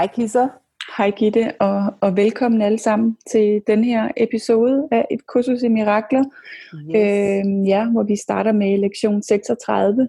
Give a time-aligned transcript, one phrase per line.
[0.00, 0.48] Hej Kisser.
[0.98, 5.68] Hej Gitte, og, og velkommen alle sammen til den her episode af et kursus i
[5.68, 6.24] mirakler,
[6.74, 6.94] yes.
[6.94, 10.08] øh, ja, hvor vi starter med lektion 36.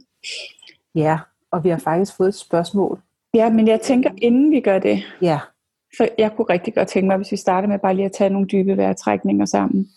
[0.96, 1.20] Ja,
[1.52, 3.02] og vi har faktisk fået et spørgsmål.
[3.34, 5.40] Ja, men jeg tænker, inden vi gør det, ja.
[5.98, 8.30] så jeg kunne rigtig godt tænke mig, hvis vi starter med bare lige at tage
[8.30, 9.88] nogle dybe vejrtrækninger sammen.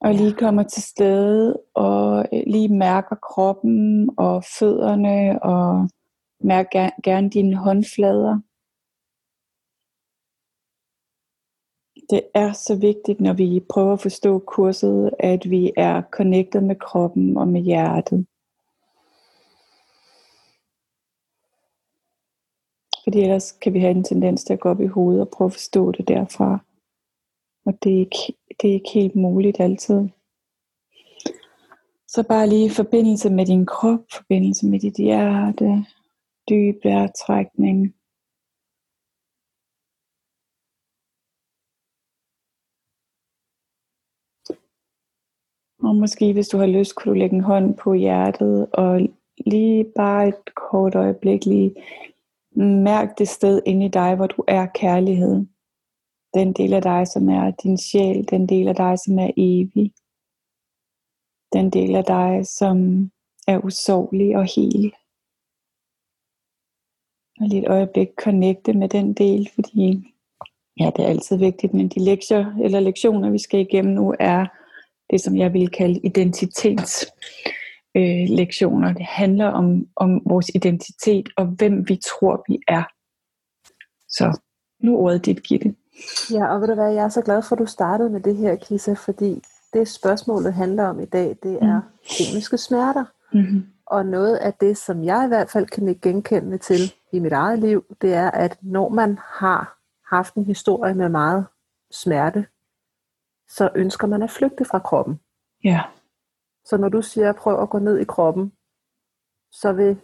[0.00, 5.88] Og lige kommer til stede, og øh, lige mærker kroppen og fødderne, og
[6.40, 6.70] Mærk
[7.02, 8.40] gerne dine håndflader.
[12.10, 16.76] Det er så vigtigt, når vi prøver at forstå kurset, at vi er connected med
[16.76, 18.26] kroppen og med hjertet.
[23.04, 25.46] Fordi ellers kan vi have en tendens til at gå op i hovedet og prøve
[25.46, 26.58] at forstå det derfra.
[27.66, 30.08] Og det er ikke, det er ikke helt muligt altid.
[32.08, 35.86] Så bare lige forbindelse med din krop, forbindelse med dit hjerte,
[36.50, 37.94] dyb vejrtrækning.
[45.82, 49.00] Og måske hvis du har lyst, kunne du lægge en hånd på hjertet og
[49.46, 51.74] lige bare et kort øjeblik lige
[52.56, 55.46] mærk det sted inde i dig, hvor du er kærlighed.
[56.34, 59.92] Den del af dig, som er din sjæl, den del af dig, som er evig.
[61.52, 62.76] Den del af dig, som
[63.46, 64.94] er usårlig og hel
[67.40, 70.14] og lige et øjeblik connecte med den del, fordi
[70.80, 74.46] ja, det er altid vigtigt, men de lektier eller lektioner, vi skal igennem nu, er
[75.10, 77.06] det, som jeg vil kalde identitets
[77.96, 78.28] øh.
[78.96, 82.82] Det handler om, om vores identitet og hvem vi tror, vi er.
[84.08, 84.40] Så
[84.82, 85.74] nu ordet dit, Gitte.
[86.30, 88.36] Ja, og ved du hvad, jeg er så glad for, at du startede med det
[88.36, 91.86] her, Kisa, fordi det spørgsmålet handler om i dag, det er mm.
[92.02, 93.04] kroniske smerter.
[93.32, 93.66] Mm-hmm.
[93.86, 97.58] Og noget af det, som jeg i hvert fald kan genkende til i mit eget
[97.58, 99.78] liv, det er, at når man har
[100.16, 101.46] haft en historie med meget
[101.90, 102.46] smerte,
[103.48, 105.20] så ønsker man at flygte fra kroppen.
[105.64, 105.80] Ja.
[106.64, 108.52] Så når du siger, prøv at gå ned i kroppen,
[109.52, 109.96] så vil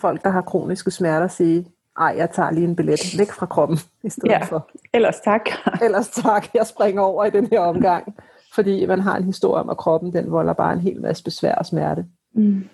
[0.00, 1.66] folk, der har kroniske smerter, sige,
[1.98, 4.44] ej, jeg tager lige en billet væk fra kroppen i stedet ja.
[4.44, 4.70] for.
[4.92, 5.48] Ellers tak.
[5.84, 8.16] Ellers tak, jeg springer over i den her omgang.
[8.54, 11.54] Fordi man har en historie om, at kroppen den volder bare en hel masse besvær
[11.54, 12.06] og smerte.
[12.32, 12.68] Mm.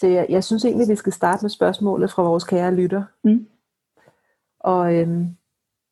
[0.00, 3.02] Så jeg, jeg synes egentlig, vi skal starte med spørgsmålet fra vores kære lytter.
[3.24, 3.48] Mm.
[4.60, 5.36] Og øhm,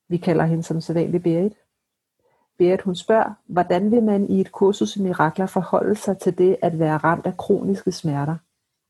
[0.09, 1.53] vi kalder hende som sædvanlig Berit.
[2.59, 6.57] Berit hun spørger, hvordan vil man i et kursus i mirakler forholde sig til det
[6.63, 8.37] at være ramt af kroniske smerter?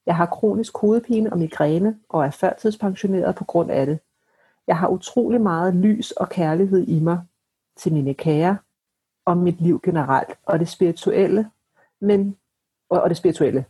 [0.07, 3.99] Jeg har kronisk hovedpine og migræne og er førtidspensioneret på grund af det.
[4.67, 7.21] Jeg har utrolig meget lys og kærlighed i mig
[7.77, 8.59] til mine kære
[9.25, 11.51] og mit liv generelt og det spirituelle,
[12.01, 12.37] men
[12.89, 13.65] og det spirituelle.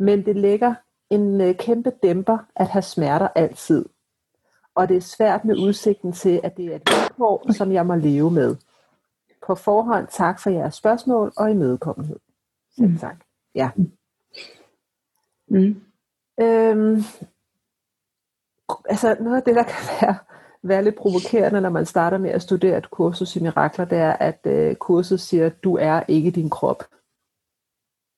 [0.00, 0.74] Men det lægger
[1.10, 3.84] en øh, kæmpe dæmper at have smerter altid.
[4.74, 7.94] Og det er svært med udsigten til, at det er et vilkår, som jeg må
[7.94, 8.56] leve med.
[9.46, 12.16] På forhånd tak for jeres spørgsmål og imødekommenhed.
[12.76, 12.98] Selv mm.
[12.98, 13.16] tak.
[13.54, 13.70] Ja.
[15.48, 15.82] Mm.
[16.40, 17.02] Øhm,
[18.84, 20.16] altså noget af det, der kan være,
[20.62, 24.12] være lidt provokerende, når man starter med at studere et kursus i mirakler, det er,
[24.12, 26.84] at øh, kurset siger, at du er ikke din krop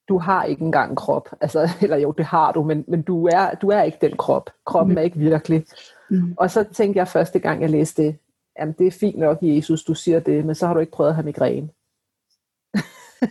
[0.09, 1.29] du har ikke engang en krop.
[1.41, 4.51] Altså, eller jo, det har du, men, men du, er, du er ikke den krop.
[4.67, 4.99] Kroppen mm.
[4.99, 5.65] er ikke virkelig.
[6.11, 6.35] Mm.
[6.39, 8.17] Og så tænkte jeg første gang, jeg læste det,
[8.59, 11.11] jamen det er fint nok, Jesus, du siger det, men så har du ikke prøvet
[11.11, 11.69] at have migræne.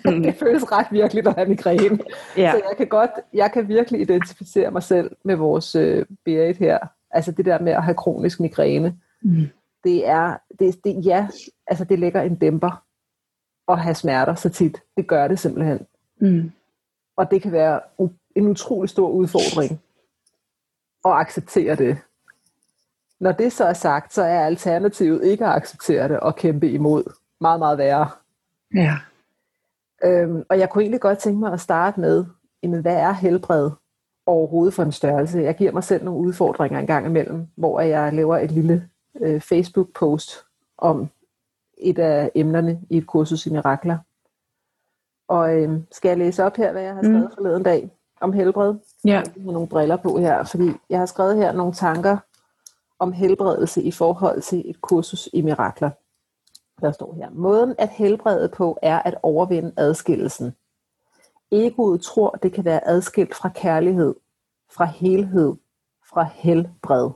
[0.05, 0.23] Mm.
[0.23, 1.99] det føles ret virkelig at have migræne.
[2.37, 2.51] Ja.
[2.51, 6.79] Så jeg kan godt, jeg kan virkelig identificere mig selv med vores øh, Berit her.
[7.09, 8.97] Altså det der med at have kronisk migræne.
[9.21, 9.47] Mm.
[9.83, 11.27] Det er, det, det, ja,
[11.67, 12.83] altså det lægger en dæmper
[13.67, 14.81] at have smerter så tit.
[14.97, 15.79] Det gør det simpelthen.
[16.21, 16.51] Mm.
[17.21, 17.79] Og det kan være
[18.35, 19.81] en utrolig stor udfordring
[21.05, 21.97] at acceptere det.
[23.19, 27.03] Når det så er sagt, så er alternativet ikke at acceptere det og kæmpe imod.
[27.41, 28.09] Meget, meget værre.
[28.75, 28.97] Ja.
[30.03, 32.25] Øhm, og jeg kunne egentlig godt tænke mig at starte med,
[32.63, 33.71] jamen, hvad er helbred
[34.25, 35.39] overhovedet for en størrelse?
[35.39, 38.89] Jeg giver mig selv nogle udfordringer en gang imellem, hvor jeg laver et lille
[39.21, 40.31] øh, Facebook-post
[40.77, 41.09] om
[41.77, 43.97] et af emnerne i et kursus i mirakler.
[45.31, 47.35] Og øh, skal jeg læse op her, hvad jeg har skrevet mm.
[47.35, 47.91] forleden dag
[48.21, 48.75] om helbred?
[49.05, 49.11] Ja.
[49.11, 52.17] Jeg har nogle briller på her, fordi jeg har skrevet her nogle tanker
[52.99, 55.89] om helbredelse i forhold til et kursus i mirakler.
[56.81, 60.55] Der står her, måden at helbrede på er at overvinde adskillelsen.
[61.51, 64.15] Egoet tror, det kan være adskilt fra kærlighed,
[64.71, 65.55] fra helhed,
[66.09, 67.09] fra helbred.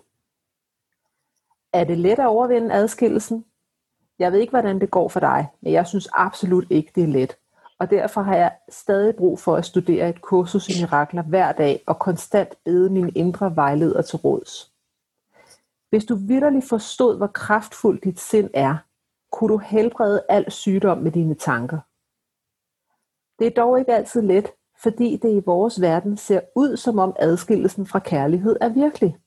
[1.73, 3.45] Er det let at overvinde adskillelsen?
[4.19, 7.07] Jeg ved ikke, hvordan det går for dig, men jeg synes absolut ikke, det er
[7.07, 7.37] let.
[7.79, 11.83] Og derfor har jeg stadig brug for at studere et kursus i mirakler hver dag
[11.87, 14.71] og konstant bede min indre vejleder til råds.
[15.89, 18.77] Hvis du vidderligt forstod, hvor kraftfuldt dit sind er,
[19.31, 21.79] kunne du helbrede al sygdom med dine tanker.
[23.39, 24.51] Det er dog ikke altid let,
[24.83, 29.17] fordi det i vores verden ser ud som om adskillelsen fra kærlighed er virkelig.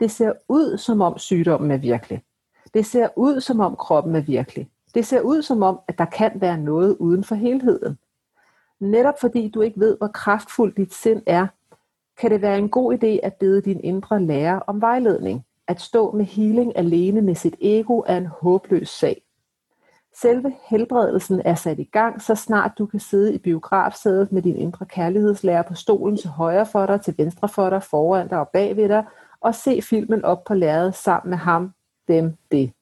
[0.00, 2.22] Det ser ud som om sygdommen er virkelig.
[2.74, 4.70] Det ser ud som om kroppen er virkelig.
[4.96, 7.98] Det ser ud som om, at der kan være noget uden for helheden.
[8.80, 11.46] Netop fordi du ikke ved, hvor kraftfuldt dit sind er,
[12.20, 15.44] kan det være en god idé at bede din indre lærer om vejledning.
[15.68, 19.22] At stå med healing alene med sit ego er en håbløs sag.
[20.20, 24.56] Selve helbredelsen er sat i gang, så snart du kan sidde i biografsædet med din
[24.56, 28.48] indre kærlighedslærer på stolen til højre for dig, til venstre for dig, foran dig og
[28.48, 29.04] bagved dig,
[29.40, 31.72] og se filmen op på lærredet sammen med ham,
[32.08, 32.75] dem, det.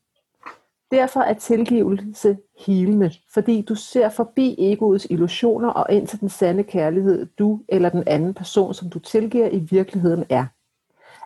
[0.94, 6.62] Derfor er tilgivelse helende, fordi du ser forbi egoets illusioner og ind til den sande
[6.62, 10.46] kærlighed, du eller den anden person, som du tilgiver i virkeligheden er.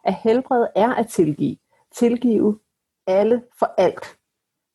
[0.04, 1.56] At helbrede er at tilgive.
[1.94, 2.58] Tilgive
[3.06, 4.16] alle for alt.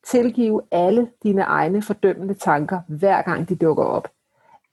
[0.06, 4.08] Tilgive alle dine egne fordømmende tanker, hver gang de dukker op.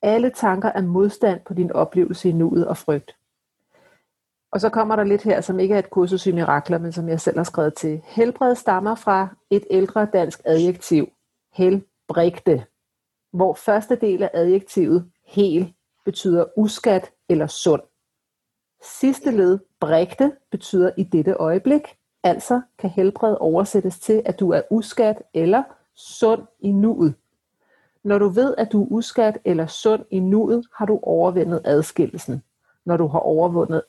[0.02, 3.16] Alle tanker er modstand på din oplevelse i nuet og frygt.
[4.52, 7.10] Og så kommer der lidt her, som ikke er et kursus i mirakler, men som
[7.10, 8.02] jeg selv har skrevet til.
[8.06, 11.10] Helbred stammer fra et ældre dansk adjektiv,
[11.54, 12.66] helbrægte,
[13.34, 15.74] hvor første del af adjektivet, hel,
[16.06, 17.82] betyder uskat eller sund.
[18.84, 24.62] Sidste led, brægte, betyder i dette øjeblik, altså kan helbred oversættes til, at du er
[24.70, 25.64] uskat eller
[25.96, 27.14] sund i nuet.
[28.04, 32.44] Når du ved, at du er uskat eller sund i nuet, har du overvundet adskillelsen.
[32.86, 33.84] Når du har overvundet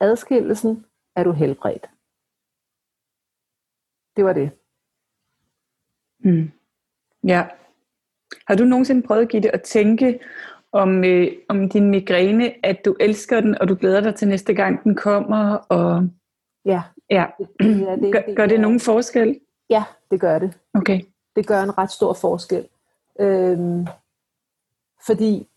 [0.00, 0.86] adskillelsen,
[1.16, 1.86] er du helbredt.
[4.16, 4.50] Det var det.
[6.18, 6.50] Mm.
[7.24, 7.46] Ja.
[8.46, 10.20] Har du nogensinde prøvet, Gitte, at tænke
[10.72, 14.54] om, øh, om din migræne, at du elsker den, og du glæder dig til næste
[14.54, 15.54] gang, den kommer?
[15.54, 16.08] Og...
[16.64, 16.82] Ja.
[17.10, 17.26] ja.
[17.60, 19.40] ja det, gør, det, gør det nogen forskel?
[19.70, 20.58] Ja, det gør det.
[20.74, 21.00] Okay.
[21.36, 22.68] Det gør en ret stor forskel.
[23.20, 23.86] Øhm,
[25.06, 25.48] fordi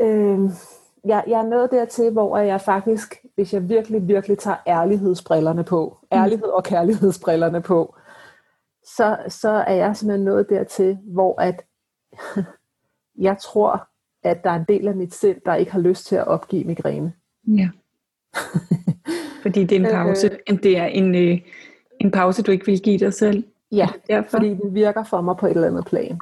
[0.00, 0.48] øhm,
[1.06, 5.98] jeg, jeg er nået dertil, hvor jeg faktisk, hvis jeg virkelig, virkelig tager ærlighedsbrillerne på,
[6.12, 7.94] ærlighed og kærlighedsbrillerne på,
[8.84, 11.64] så, så er jeg simpelthen nået dertil, hvor at
[13.26, 13.88] jeg tror,
[14.22, 16.64] at der er en del af mit sind, der ikke har lyst til at opgive
[16.64, 17.12] migræne.
[17.48, 17.68] Ja.
[19.42, 20.38] Fordi det er en pause.
[20.50, 21.40] Øh, det er en, øh,
[22.00, 23.44] en pause, du ikke vil give dig selv.
[23.72, 24.30] Ja, derfor?
[24.30, 26.20] fordi den virker for mig på et eller andet plan.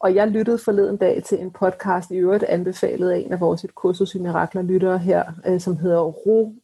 [0.00, 3.64] Og jeg lyttede forleden dag til en podcast, i øvrigt anbefalet af en af vores
[3.64, 6.54] et kursus i mirakler lyttere her, øh, som hedder Ro,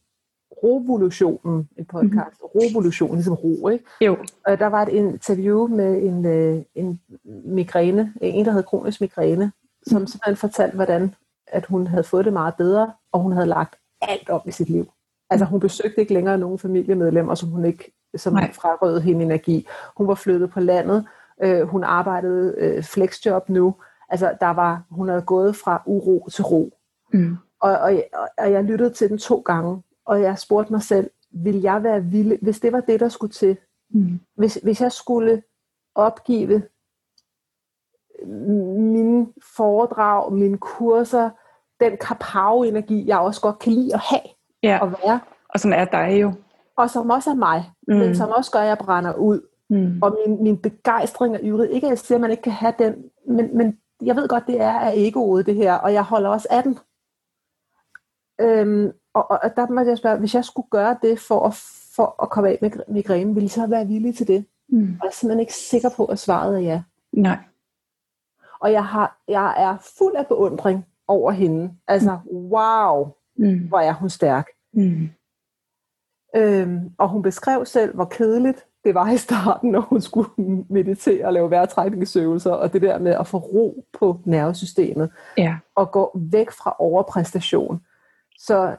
[0.62, 2.40] Rovolutionen, en podcast.
[2.42, 2.60] Mm-hmm.
[2.60, 3.84] Rovolution, ligesom ro, ikke?
[4.00, 4.16] Jo.
[4.46, 7.00] Og der var et interview med en, øh, en
[7.44, 9.52] migræne, en der havde kronisk migræne,
[9.86, 10.06] som mm.
[10.06, 11.14] simpelthen fortalte, hvordan
[11.46, 14.68] at hun havde fået det meget bedre, og hun havde lagt alt om i sit
[14.68, 14.86] liv.
[15.30, 19.66] Altså hun besøgte ikke længere nogen familiemedlemmer, som hun ikke som frarøvede hende energi.
[19.96, 21.06] Hun var flyttet på landet,
[21.42, 23.74] Øh, hun arbejdede øh, flexjob nu.
[24.08, 26.78] Altså, der var, hun havde gået fra uro til ro.
[27.12, 27.36] Mm.
[27.60, 28.02] Og, og,
[28.38, 32.04] og jeg lyttede til den to gange, og jeg spurgte mig selv, vil jeg være
[32.04, 33.56] villig, hvis det var det, der skulle til,
[33.90, 34.20] mm.
[34.34, 35.42] hvis, hvis jeg skulle
[35.94, 36.62] opgive
[38.76, 39.26] mine
[39.56, 41.30] foredrag, mine kurser,
[41.80, 44.20] den kapav-energi, jeg også godt kan lide at have
[44.62, 44.78] ja.
[44.82, 45.20] og være.
[45.48, 46.32] Og som er dig jo.
[46.76, 47.94] Og som også er mig, mm.
[47.94, 49.40] men som også gør, at jeg brænder ud.
[49.74, 50.02] Mm.
[50.02, 52.74] Og min, min begejstring og ydre, ikke at jeg siger, at man ikke kan have
[52.78, 52.94] den,
[53.26, 56.48] men, men jeg ved godt, det er af egoet det her, og jeg holder også
[56.50, 56.78] af den.
[58.40, 61.54] Øhm, og, og der må jeg spørge, hvis jeg skulle gøre det for at,
[61.96, 64.44] for at komme af med migrænen, ville I så være villig til det?
[64.68, 64.82] Mm.
[64.82, 66.82] Og jeg er simpelthen ikke sikker på, at svaret er ja.
[67.12, 67.38] Nej.
[68.60, 71.76] Og jeg, har, jeg er fuld af beundring over hende.
[71.86, 72.36] Altså, mm.
[72.36, 73.68] wow, mm.
[73.68, 74.48] hvor er hun stærk.
[74.72, 75.08] Mm.
[76.36, 80.30] Øhm, og hun beskrev selv, hvor kedeligt det var i starten, når hun skulle
[80.68, 85.56] meditere og lave vejrtrækningsøvelser, og det der med at få ro på nervesystemet, ja.
[85.74, 87.80] og gå væk fra overpræstation.
[88.38, 88.76] Så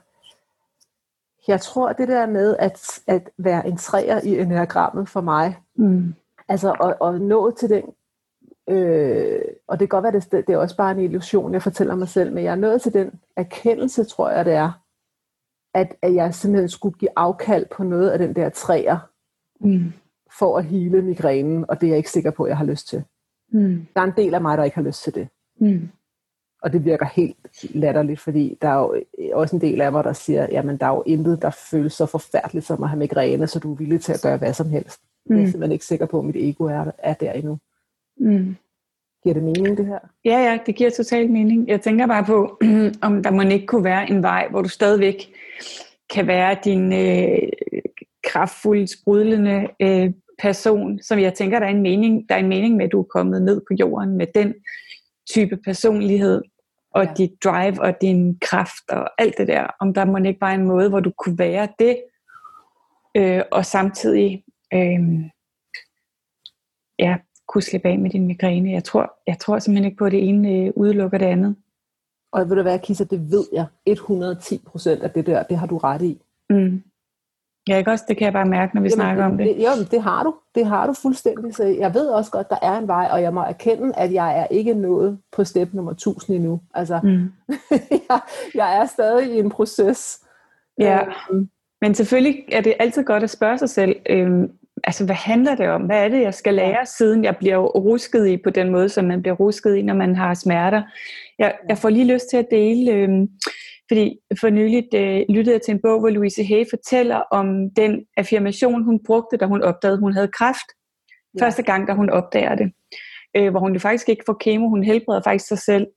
[1.48, 6.14] jeg tror, det der med at, at være en træer i enagrammet for mig, mm.
[6.48, 7.84] altså at, at nå til den,
[8.70, 11.96] øh, og det kan godt være, det, det er også bare en illusion, jeg fortæller
[11.96, 14.72] mig selv, men jeg er nået til den erkendelse, tror jeg det er,
[15.74, 18.98] at, at jeg simpelthen skulle give afkald på noget af den der træer,
[19.60, 19.94] mm.
[20.40, 22.88] for at hele migrænen, og det er jeg ikke sikker på, at jeg har lyst
[22.88, 23.04] til.
[23.52, 23.88] Mm.
[23.94, 25.28] Der er en del af mig, der ikke har lyst til det.
[25.60, 25.90] Mm.
[26.62, 27.38] Og det virker helt
[27.76, 30.96] latterligt, fordi der er jo også en del af mig, der siger, jamen der er
[30.96, 34.14] jo intet, der føles så forfærdeligt som at have migræne, så du er villig til
[34.14, 35.02] at gøre hvad som helst.
[35.26, 35.36] Mm.
[35.36, 37.58] Jeg er simpelthen ikke sikker på, at mit ego er, er der endnu.
[38.18, 38.56] Mm.
[39.24, 40.00] Giver det mening, det her?
[40.26, 41.68] Ja, ja, det giver totalt mening.
[41.68, 42.60] Jeg tænker bare på,
[43.08, 45.34] om der må ikke kunne være en vej, hvor du stadigvæk
[46.10, 47.50] kan være din øh,
[48.36, 50.12] kraftfulde, sprudlende øh,
[50.42, 53.00] person, som jeg tænker, der er en mening, der er en mening med, at du
[53.00, 54.54] er kommet ned på jorden med den
[55.30, 56.42] type personlighed,
[56.92, 57.13] og ja.
[57.18, 59.68] dit drive og din kraft og alt det der.
[59.80, 62.01] Om der må ikke bare en måde, hvor du kunne være det,
[63.18, 65.30] øh, og samtidig øh,
[67.00, 68.72] ja, kunne slippe af med din migræne.
[68.72, 71.56] Jeg tror, jeg tror simpelthen ikke på, at det ene øh, udelukker det andet.
[72.32, 75.68] Og ved du hvad, Kisa, det ved jeg 110 procent af det der, det har
[75.68, 76.22] du ret i.
[76.50, 76.84] Mm.
[77.70, 78.06] Ja, ikke også?
[78.08, 79.48] Det kan jeg bare mærke, når vi Jamen, snakker om det.
[79.48, 79.64] det.
[79.64, 80.36] Jo, det har du.
[80.56, 81.56] Det har du fuldstændig.
[81.56, 84.40] Så jeg ved også godt, der er en vej, og jeg må erkende, at jeg
[84.40, 86.62] er ikke nået på step nummer 1000 endnu.
[86.74, 87.32] Altså, mm.
[88.10, 88.20] jeg,
[88.56, 90.20] jeg er stadig i en proces.
[90.80, 91.00] Ja,
[91.32, 91.50] øhm.
[91.82, 94.52] men selvfølgelig er det altid godt at spørge sig selv, øhm,
[94.84, 95.82] altså hvad handler det om?
[95.82, 99.06] Hvad er det, jeg skal lære, siden jeg bliver rusket i på den måde, som
[99.06, 100.84] man bliver rusket i, når man har smerter?
[101.40, 102.92] Jeg, jeg får lige lyst til at dele...
[102.92, 103.30] Øhm,
[103.88, 108.06] fordi for nyligt øh, lyttede jeg til en bog, hvor Louise Hay fortæller om den
[108.18, 110.70] affirmation, hun brugte, da hun opdagede, at hun havde kræft.
[111.39, 111.46] Ja.
[111.46, 112.72] Første gang, da hun opdager det.
[113.38, 115.88] Øh, hvor hun jo faktisk ikke får kemo, hun helbreder faktisk sig selv.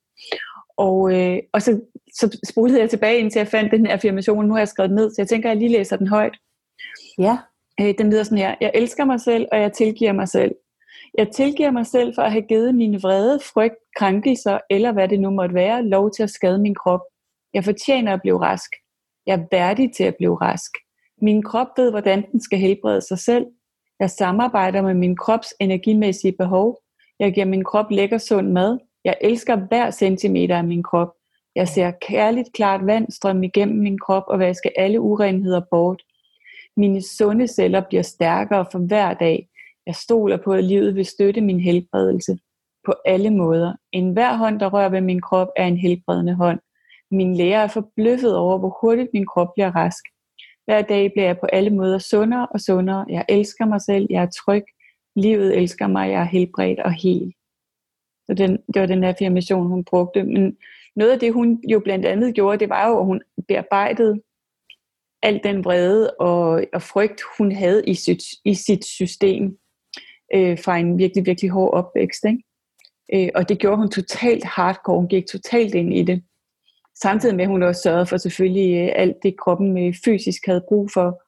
[0.77, 1.81] Og, øh, og så,
[2.15, 4.47] så spolede jeg tilbage, indtil jeg fandt den her affirmation.
[4.47, 6.37] Nu har jeg skrevet ned, så jeg tænker, at jeg lige læser den højt.
[7.19, 7.39] Ja.
[7.81, 8.55] Øh, den lyder sådan her.
[8.61, 10.55] Jeg elsker mig selv, og jeg tilgiver mig selv.
[11.19, 15.21] Jeg tilgiver mig selv for at have givet mine vrede, frygt, krænkelser, eller hvad det
[15.21, 17.01] nu måtte være, lov til at skade min krop.
[17.55, 18.71] Jeg fortjener at blive rask.
[19.27, 20.71] Jeg er værdig til at blive rask.
[21.23, 23.47] Min krop ved, hvordan den skal helbrede sig selv.
[24.01, 26.79] Jeg samarbejder med min krops energimæssige behov.
[27.19, 28.79] Jeg giver min krop lækker sund mad.
[29.05, 31.13] Jeg elsker hver centimeter af min krop.
[31.55, 36.03] Jeg ser kærligt klart vand strømme igennem min krop og vaske alle urenheder bort.
[36.77, 39.49] Mine sunde celler bliver stærkere for hver dag.
[39.87, 42.39] Jeg stoler på, at livet vil støtte min helbredelse
[42.87, 43.73] på alle måder.
[43.93, 46.61] En hver hånd, der rører ved min krop, er en helbredende hånd.
[47.11, 50.05] Min lærer er forbløffet over, hvor hurtigt min krop bliver rask.
[50.65, 53.05] Hver dag bliver jeg på alle måder sundere og sundere.
[53.09, 54.65] Jeg elsker mig selv, jeg er tryg.
[55.17, 57.33] Livet elsker mig, jeg er helbredt og hel.
[58.27, 60.23] Så den, det var den affirmation, hun brugte.
[60.23, 60.57] Men
[60.97, 64.21] noget af det, hun jo blandt andet gjorde, det var jo, at hun bearbejdede
[65.23, 69.59] al den vrede og, og frygt, hun havde i sit, i sit system
[70.35, 72.25] øh, fra en virkelig, virkelig hård opvækst.
[72.25, 72.43] Ikke?
[73.15, 74.97] Øh, og det gjorde hun totalt hardcore.
[74.97, 76.23] Hun gik totalt ind i det.
[77.03, 80.65] Samtidig med, at hun også sørgede for selvfølgelig øh, alt det, kroppen øh, fysisk havde
[80.69, 81.23] brug for.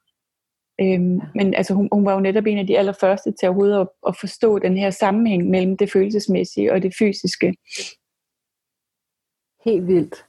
[0.81, 3.89] Øhm, men altså, hun, hun var jo netop en af de allerførste til overhovedet at,
[4.09, 7.57] at forstå den her sammenhæng mellem det følelsesmæssige og det fysiske.
[9.65, 10.27] Helt vildt.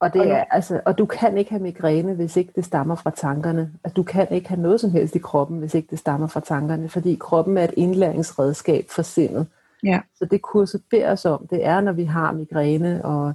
[0.00, 3.10] Og, det er, altså, og du kan ikke have migræne, hvis ikke det stammer fra
[3.10, 3.72] tankerne.
[3.84, 6.40] Altså, du kan ikke have noget som helst i kroppen, hvis ikke det stammer fra
[6.40, 9.46] tankerne, fordi kroppen er et indlæringsredskab for sindet.
[9.84, 10.00] Ja.
[10.14, 13.34] Så det kurset beder os om, det er, når vi har migræne og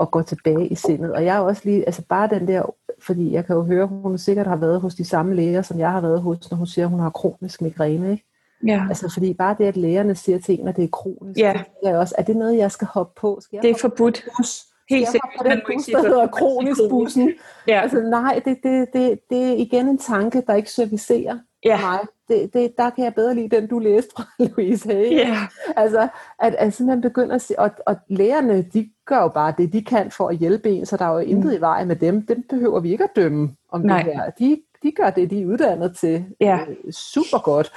[0.00, 1.12] og gå tilbage i sindet.
[1.12, 2.62] Og jeg er også lige, altså bare den der,
[2.98, 5.92] fordi jeg kan jo høre, hun sikkert har været hos de samme læger, som jeg
[5.92, 8.24] har været hos, når hun siger, at hun har kronisk migræne, ikke?
[8.66, 8.86] Ja.
[8.88, 11.52] Altså fordi bare det, at lægerne siger til en, at det er kronisk, ja.
[11.82, 13.38] det er, også, er det noget, jeg skal hoppe på?
[13.42, 14.24] Skal jeg det er forbudt.
[14.36, 14.66] Bus?
[14.90, 15.30] Helt sikkert.
[15.38, 17.32] På den bus, der hedder kronisk bussen.
[17.68, 17.80] Ja.
[17.80, 21.80] Altså nej, det, det, det, det er igen en tanke, der ikke servicerer ja.
[21.80, 21.98] mig.
[22.28, 25.10] Det, det, der kan jeg bedre lide den, du læste fra Louise Hay.
[25.12, 25.36] Ja.
[25.76, 29.72] Altså, at, at simpelthen begynder at sige, og, og lægerne, de gør jo bare det,
[29.72, 31.56] de kan for at hjælpe en, så der er jo intet mm.
[31.56, 32.26] i vejen med dem.
[32.26, 34.02] Dem behøver vi ikke at dømme om Nej.
[34.02, 34.30] det her.
[34.30, 36.24] De, de gør det, de er uddannet til.
[36.40, 36.60] Ja.
[36.68, 37.72] Øh, super godt.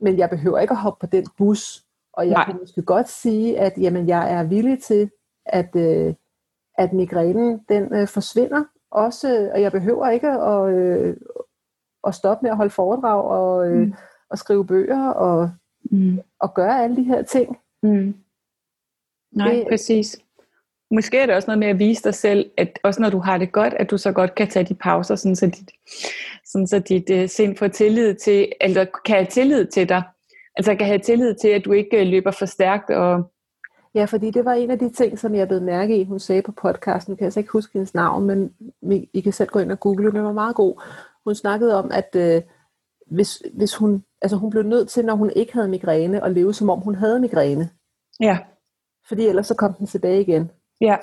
[0.00, 1.82] Men jeg behøver ikke at hoppe på den bus.
[2.12, 2.44] Og jeg Nej.
[2.44, 5.10] kan måske godt sige, at jamen, jeg er villig til,
[5.46, 6.14] at, øh,
[6.78, 8.64] at migrænen den øh, forsvinder.
[8.90, 11.16] Også, og jeg behøver ikke at, øh,
[12.06, 13.94] at stoppe med at holde foredrag og, øh, mm.
[14.30, 15.50] og skrive bøger og,
[15.90, 16.20] mm.
[16.40, 17.58] og gøre alle de her ting.
[17.82, 18.14] Mm.
[19.32, 20.18] Nej, det, præcis.
[20.90, 23.38] måske er det også noget med at vise dig selv, at også når du har
[23.38, 25.70] det godt, at du så godt kan tage de pauser, sådan så dit,
[26.46, 30.02] sådan så dit uh, sind får tillid til, eller kan have tillid til dig.
[30.56, 32.90] Altså kan have tillid til, at du ikke uh, løber for stærkt.
[32.90, 33.30] Og...
[33.94, 36.42] Ja, fordi det var en af de ting, som jeg blev mærke i, hun sagde
[36.42, 38.54] på podcasten, kan jeg så ikke huske hendes navn, men
[39.12, 40.82] I kan selv gå ind og google, den var meget god.
[41.24, 42.42] Hun snakkede om, at uh,
[43.10, 46.54] hvis, hvis hun, altså hun blev nødt til, når hun ikke havde migræne, at leve
[46.54, 47.70] som om hun havde migræne.
[48.20, 48.38] Ja.
[49.08, 50.50] Fordi ellers så kom den tilbage igen.
[50.80, 50.96] Ja.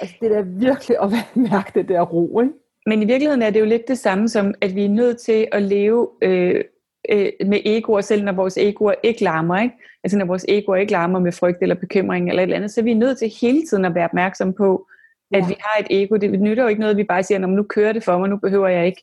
[0.00, 1.10] Altså det er virkelig at
[1.50, 2.52] mærke det der ro, ikke?
[2.86, 5.48] Men i virkeligheden er det jo lidt det samme som, at vi er nødt til
[5.52, 6.64] at leve øh,
[7.10, 9.62] øh, med egoer, selv når vores egoer ikke larmer.
[9.62, 9.74] Ikke?
[10.04, 12.80] Altså når vores egoer ikke larmer med frygt eller bekymring eller et eller andet, så
[12.80, 14.86] er vi nødt til hele tiden at være opmærksom på,
[15.34, 16.16] at vi har et ego.
[16.16, 18.36] Det nytter jo ikke noget, at vi bare siger, nu kører det for mig, nu
[18.36, 19.02] behøver jeg ikke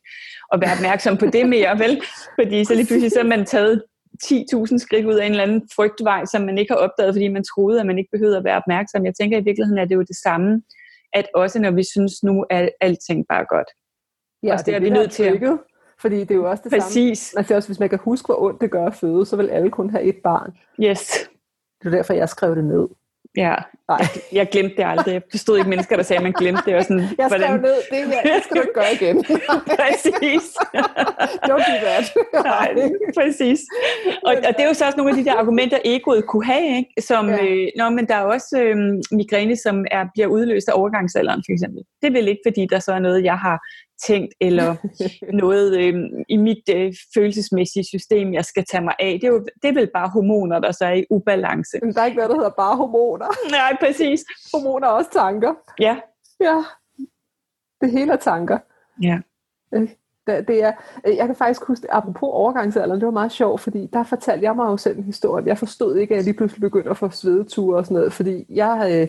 [0.53, 2.01] at være opmærksom på det mere, vel?
[2.39, 3.83] Fordi så lige pludselig så er man taget
[4.24, 7.43] 10.000 skridt ud af en eller anden frygtvej, som man ikke har opdaget, fordi man
[7.43, 9.05] troede, at man ikke behøvede at være opmærksom.
[9.05, 10.62] Jeg tænker i virkeligheden, at det er jo det samme,
[11.13, 13.67] at også når vi synes, nu er alting bare godt.
[14.43, 15.59] Ja, også det, det er vi nødt til at...
[16.01, 17.19] Fordi det er jo også det Præcis.
[17.19, 17.43] samme.
[17.45, 19.71] Siger også, hvis man kan huske, hvor ondt det gør at føde, så vil alle
[19.71, 20.57] kun have et barn.
[20.83, 21.29] Yes.
[21.79, 22.88] Det er derfor, jeg skrev det ned.
[23.38, 23.55] Ja,
[23.89, 24.08] Nej.
[24.39, 25.13] jeg glemte det aldrig.
[25.13, 26.75] Jeg forstod ikke mennesker, der sagde, at man glemte det.
[26.75, 27.62] Og sådan, jeg skrev hvordan...
[27.62, 29.15] ned, det, her, det skal du ikke gøre igen.
[29.75, 30.43] præcis.
[31.50, 32.05] Don't do that.
[32.51, 32.69] Nej,
[33.17, 33.60] præcis.
[34.27, 36.77] Og, og det er jo så også nogle af de der argumenter, egoet kunne have,
[36.77, 37.01] ikke?
[37.01, 37.46] Som, ja.
[37.46, 38.77] øh, nå, men der er også øh,
[39.12, 41.81] migræne, som er, bliver udløst af overgangsalderen, for eksempel.
[42.01, 43.60] Det vel ikke, fordi der så er noget, jeg har
[44.08, 44.75] tænkt, eller
[45.43, 45.93] noget øh,
[46.29, 49.12] i mit øh, følelsesmæssige system, jeg skal tage mig af.
[49.22, 51.77] Det er, jo, det er vel bare hormoner, der så er i ubalance.
[51.84, 53.29] Men der er ikke noget, der hedder bare hormoner.
[53.51, 54.25] Nej, præcis.
[54.53, 55.53] Hormoner er også tanker.
[55.79, 56.00] Ja.
[56.39, 56.63] Ja.
[57.81, 58.57] Det hele er tanker.
[59.01, 59.19] Ja.
[59.74, 59.89] Øh,
[60.27, 60.71] det, det er,
[61.07, 64.55] øh, jeg kan faktisk huske, apropos overgangsalderen, det var meget sjovt, fordi der fortalte jeg
[64.55, 65.45] mig jo selv en historie.
[65.48, 68.45] Jeg forstod ikke, at jeg lige pludselig begyndte at få svedeture og sådan noget, fordi
[68.50, 69.07] jeg, øh,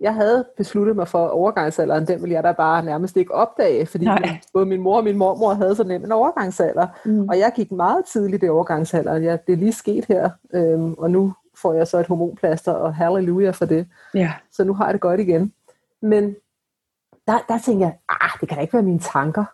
[0.00, 4.04] jeg havde besluttet mig for overgangsalderen, den ville jeg da bare nærmest ikke opdage, fordi
[4.04, 4.40] Nej.
[4.52, 7.28] både min mor og min mormor havde så nemt en overgangsalder, mm.
[7.28, 9.22] og jeg gik meget tidligt i overgangsalderen.
[9.22, 11.32] Ja, det er lige sket her, øhm, og nu
[11.62, 13.88] får jeg så et hormonplaster, og halleluja for det.
[14.14, 14.32] Ja.
[14.50, 15.52] Så nu har jeg det godt igen.
[16.02, 16.36] Men
[17.26, 19.44] der, der tænker jeg, ah, det kan da ikke være mine tanker,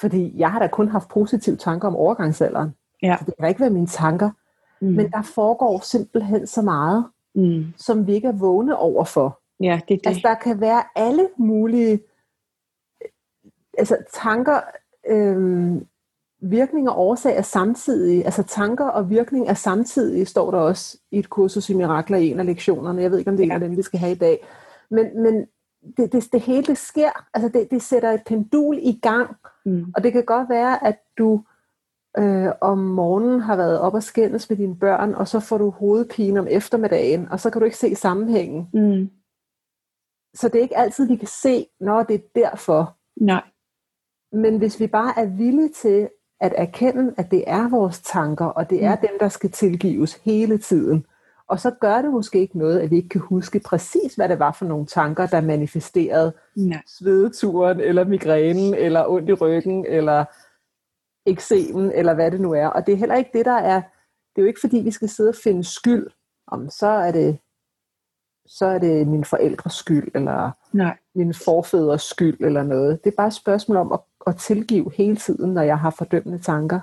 [0.00, 2.74] fordi jeg har da kun haft positive tanker om overgangsalderen.
[3.02, 3.16] Ja.
[3.18, 4.30] Så det kan da ikke være mine tanker.
[4.80, 4.88] Mm.
[4.88, 7.64] Men der foregår simpelthen så meget, mm.
[7.76, 9.40] som vi ikke er vågne over for.
[9.60, 10.06] Ja, det er det.
[10.06, 12.00] Altså, der kan være alle mulige
[13.78, 14.60] altså, tanker,
[15.06, 15.86] øhm,
[16.40, 18.24] virkning og årsag er samtidige.
[18.24, 22.30] Altså tanker og virkning er samtidige, står der også i et kursus i Mirakler i
[22.30, 23.02] en af lektionerne.
[23.02, 24.46] Jeg ved ikke, om det er en af dem, vi skal have i dag.
[24.90, 25.46] Men, men
[25.96, 27.10] det, det, det hele det sker.
[27.34, 29.36] Altså det, det sætter et pendul i gang.
[29.64, 29.92] Mm.
[29.96, 31.42] Og det kan godt være, at du
[32.18, 35.70] øh, om morgenen har været op og skændes med dine børn, og så får du
[35.70, 38.68] hovedpine om eftermiddagen, og så kan du ikke se sammenhængen.
[38.74, 39.10] Mm.
[40.34, 42.96] Så det er ikke altid, vi kan se, når det er derfor.
[43.20, 43.42] Nej.
[44.32, 46.08] Men hvis vi bare er villige til
[46.40, 49.00] at erkende, at det er vores tanker, og det er mm.
[49.00, 51.04] dem, der skal tilgives hele tiden,
[51.48, 54.38] og så gør det måske ikke noget, at vi ikke kan huske præcis, hvad det
[54.38, 56.82] var for nogle tanker, der manifesterede Nej.
[56.86, 60.24] svedeturen, eller migrænen, eller ondt i ryggen, eller
[61.26, 62.66] eksemen, eller hvad det nu er.
[62.66, 63.82] Og det er heller ikke det, der er...
[64.36, 66.06] Det er jo ikke fordi, vi skal sidde og finde skyld.
[66.46, 67.38] Om så er det
[68.48, 70.96] så er det min forældres skyld, eller Nej.
[71.14, 73.04] min forfædres skyld, eller noget.
[73.04, 76.38] Det er bare et spørgsmål om at, at tilgive hele tiden, når jeg har fordømmende
[76.38, 76.80] tanker.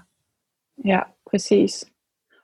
[0.86, 1.00] Ja,
[1.30, 1.86] præcis.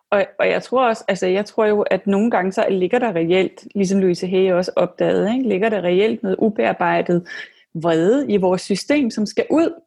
[0.10, 3.16] Og, og jeg tror også, altså jeg tror jo, at nogle gange så ligger der
[3.16, 5.50] reelt, ligesom Louise Hay også opdagede, ikke?
[5.50, 7.28] ligger der reelt noget ubearbejdet
[7.74, 9.82] vrede i vores system, som skal ud,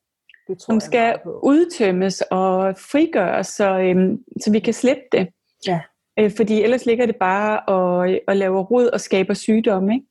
[0.49, 5.29] det som skal udtømmes og frigøres, så, øhm, så vi kan slippe det.
[5.66, 5.81] Ja.
[6.18, 9.94] Øh, fordi ellers ligger det bare og, og laver rod og skaber sygdomme.
[9.94, 10.07] Ikke?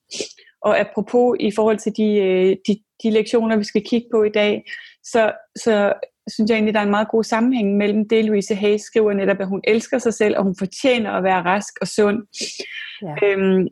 [0.61, 4.29] Og apropos i forhold til de, øh, de, de lektioner, vi skal kigge på i
[4.29, 4.63] dag,
[5.03, 5.93] så, så
[6.27, 9.39] synes jeg egentlig, der er en meget god sammenhæng mellem det, Louise Hayes skriver netop,
[9.39, 12.17] at hun elsker sig selv, og hun fortjener at være rask og sund.
[13.01, 13.15] Ja.
[13.23, 13.67] Øhm,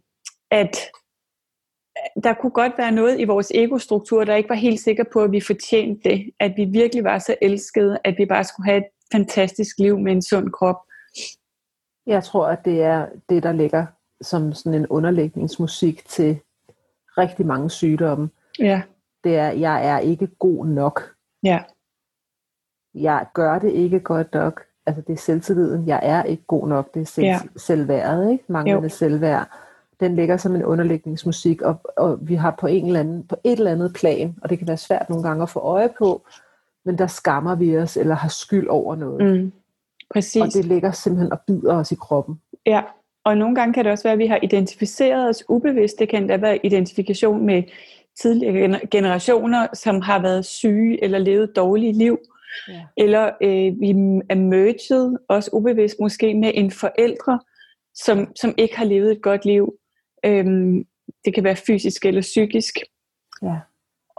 [0.51, 0.77] at
[2.23, 5.31] der kunne godt være noget i vores egostruktur, der ikke var helt sikker på, at
[5.31, 6.29] vi fortjente det.
[6.39, 10.11] At vi virkelig var så elskede, at vi bare skulle have et fantastisk liv med
[10.11, 10.75] en sund krop.
[12.05, 13.85] Jeg tror, at det er det, der ligger
[14.21, 16.39] som sådan en underlægningsmusik til
[17.17, 18.29] rigtig mange sygdomme.
[18.59, 18.81] Ja.
[19.23, 21.13] Det er, jeg er ikke god nok.
[21.43, 21.63] Ja.
[22.93, 24.63] Jeg gør det ikke godt nok.
[24.85, 25.87] Altså det er selvtilliden.
[25.87, 26.93] Jeg er ikke god nok.
[26.93, 27.39] Det er selv, ja.
[27.55, 28.43] selvværdet, ikke?
[28.47, 28.89] Manglende jo.
[28.89, 29.49] selvværd.
[29.99, 33.57] Den ligger som en underlægningsmusik, og, og vi har på, en eller anden, på et
[33.57, 36.21] eller andet plan, og det kan være svært nogle gange at få øje på,
[36.85, 39.41] men der skammer vi os, eller har skyld over noget.
[39.41, 39.51] Mm.
[40.13, 40.41] Præcis.
[40.41, 42.41] Og det ligger simpelthen og bider os i kroppen.
[42.65, 42.81] Ja,
[43.25, 45.99] Og nogle gange kan det også være, at vi har identificeret os ubevidst.
[45.99, 47.63] Det kan da være identifikation med
[48.21, 52.19] tidligere generationer, som har været syge eller levet dårlige liv.
[52.67, 52.81] Ja.
[52.97, 53.89] Eller øh, vi
[54.29, 57.39] er merged, også ubevidst måske, med en forældre,
[57.95, 59.73] som, som ikke har levet et godt liv.
[60.25, 60.85] Øhm,
[61.25, 62.75] det kan være fysisk eller psykisk.
[63.41, 63.55] Ja.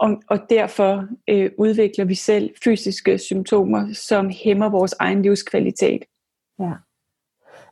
[0.03, 6.03] Og, og derfor øh, udvikler vi selv fysiske symptomer, som hæmmer vores egen livskvalitet.
[6.59, 6.73] Ja.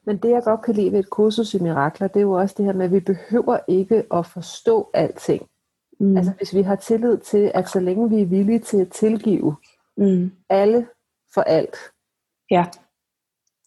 [0.05, 2.55] Men det jeg godt kan lide ved et kursus i mirakler, det er jo også
[2.57, 5.47] det her med, at vi behøver ikke at forstå alting.
[5.99, 6.17] Mm.
[6.17, 9.55] Altså hvis vi har tillid til, at så længe vi er villige til at tilgive
[9.97, 10.31] mm.
[10.49, 10.87] alle
[11.33, 11.77] for alt,
[12.51, 12.65] ja.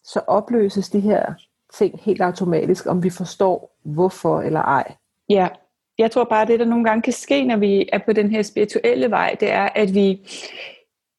[0.03, 1.33] så opløses de her
[1.73, 4.95] ting helt automatisk, om vi forstår hvorfor eller ej.
[5.29, 5.47] Ja,
[5.97, 8.31] jeg tror bare, at det der nogle gange kan ske, når vi er på den
[8.31, 10.19] her spirituelle vej, det er, at vi,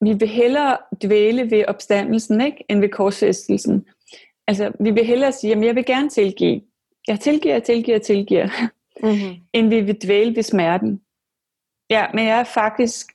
[0.01, 3.87] vi vil hellere dvæle ved opstandelsen, ikke, end ved korsfæstelsen.
[4.47, 6.61] Altså, vi vil hellere sige, at jeg vil gerne tilgive.
[7.09, 8.49] Jeg tilgiver, tilgiver, tilgiver.
[9.03, 9.37] Mm-hmm.
[9.55, 11.01] end vi vil dvæle ved smerten.
[11.91, 13.13] Ja, men jeg er faktisk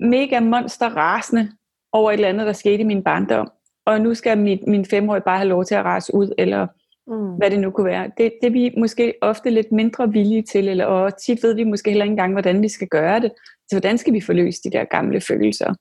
[0.00, 1.52] mega monster rasende
[1.92, 3.50] over et eller andet, der skete i min barndom.
[3.86, 6.66] Og nu skal min, min femårige bare have lov til at rase ud, eller
[7.06, 7.36] mm.
[7.36, 8.10] hvad det nu kunne være.
[8.18, 11.64] Det, det er vi måske ofte lidt mindre villige til, eller, og tit ved vi
[11.64, 13.32] måske heller ikke engang, hvordan vi skal gøre det.
[13.68, 15.74] Så hvordan skal vi forløse de der gamle følelser?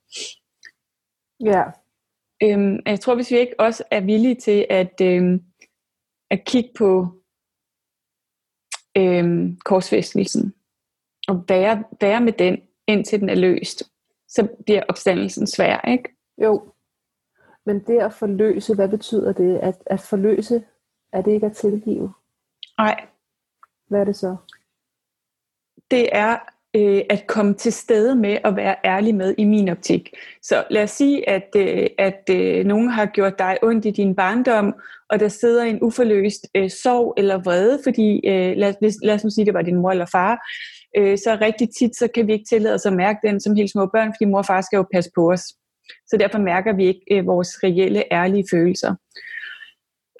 [1.40, 1.64] Ja.
[2.44, 5.44] Øhm, jeg tror, hvis vi ikke også er villige til at, øhm,
[6.32, 7.08] at kigge på
[8.98, 10.54] øhm, korsfæstelsen,
[11.28, 12.58] og være, være med den,
[12.88, 13.84] indtil den er løst,
[14.28, 16.10] så bliver opstandelsen svær, ikke?
[16.44, 16.74] Jo.
[17.66, 19.58] Men det at forløse, hvad betyder det?
[19.58, 20.64] At, at forløse,
[21.13, 22.13] er det ikke at tilgive?
[22.78, 23.06] Nej.
[23.89, 24.36] Hvad er det så?
[25.91, 26.38] Det er
[26.76, 30.10] øh, at komme til stede med at være ærlig med i min optik.
[30.41, 34.15] Så lad os sige, at, øh, at øh, nogen har gjort dig ondt i din
[34.15, 34.73] barndom,
[35.10, 39.23] og der sidder en uforløst øh, sorg eller vrede, fordi øh, lad, lad, lad os
[39.23, 40.47] nu sige, det var din mor eller far,
[40.97, 43.71] øh, så rigtig tit, så kan vi ikke tillade os at mærke den som helt
[43.71, 45.43] små børn, fordi mor og far skal jo passe på os.
[46.08, 48.95] Så derfor mærker vi ikke øh, vores reelle, ærlige følelser.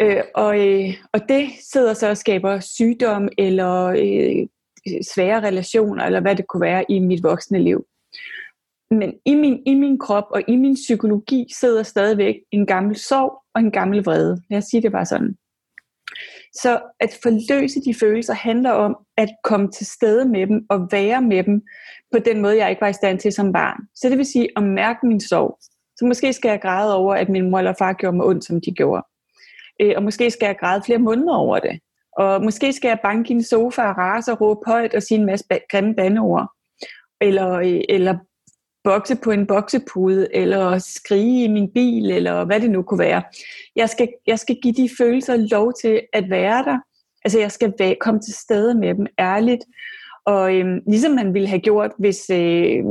[0.01, 4.47] Øh, og, øh, og det sidder så og skaber sygdom eller øh,
[5.13, 7.86] svære relationer, eller hvad det kunne være i mit voksne liv.
[8.91, 13.43] Men i min, i min krop og i min psykologi sidder stadigvæk en gammel sorg
[13.56, 14.41] og en gammel vrede.
[14.49, 15.36] Lad os sige det bare sådan.
[16.53, 21.21] Så at forløse de følelser handler om at komme til stede med dem og være
[21.21, 21.62] med dem
[22.12, 23.77] på den måde, jeg ikke var i stand til som barn.
[23.95, 25.58] Så det vil sige at mærke min sorg.
[25.97, 28.62] Så måske skal jeg græde over, at min mor eller far gjorde mig ondt, som
[28.62, 29.03] de gjorde.
[29.84, 31.80] Øh, og måske skal jeg græde flere måneder over det.
[32.17, 35.17] Og måske skal jeg banke i en sofa og rase og råbe højt og sige
[35.17, 36.48] en masse grimme bandeord.
[37.22, 38.17] Eller, øh, eller
[38.84, 43.24] bokse på en boksepude, eller skrige i min bil, eller hvad det nu kunne være.
[43.76, 46.78] Jeg skal, jeg skal give de følelser lov til at være der.
[47.26, 49.63] Altså jeg skal væ- komme til stede med dem ærligt.
[50.26, 52.84] Og øhm, ligesom man ville have gjort, hvis, øh,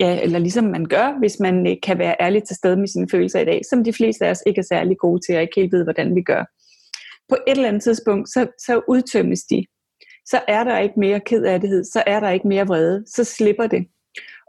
[0.00, 3.08] ja, eller ligesom man gør, hvis man øh, kan være ærlig til stede med sine
[3.10, 5.60] følelser i dag, som de fleste af os ikke er særlig gode til, og ikke
[5.60, 6.44] helt ved, hvordan vi gør.
[7.28, 9.66] På et eller andet tidspunkt, så, så udtømmes de.
[10.26, 13.86] Så er der ikke mere kedattighed, så er der ikke mere vrede, så slipper det.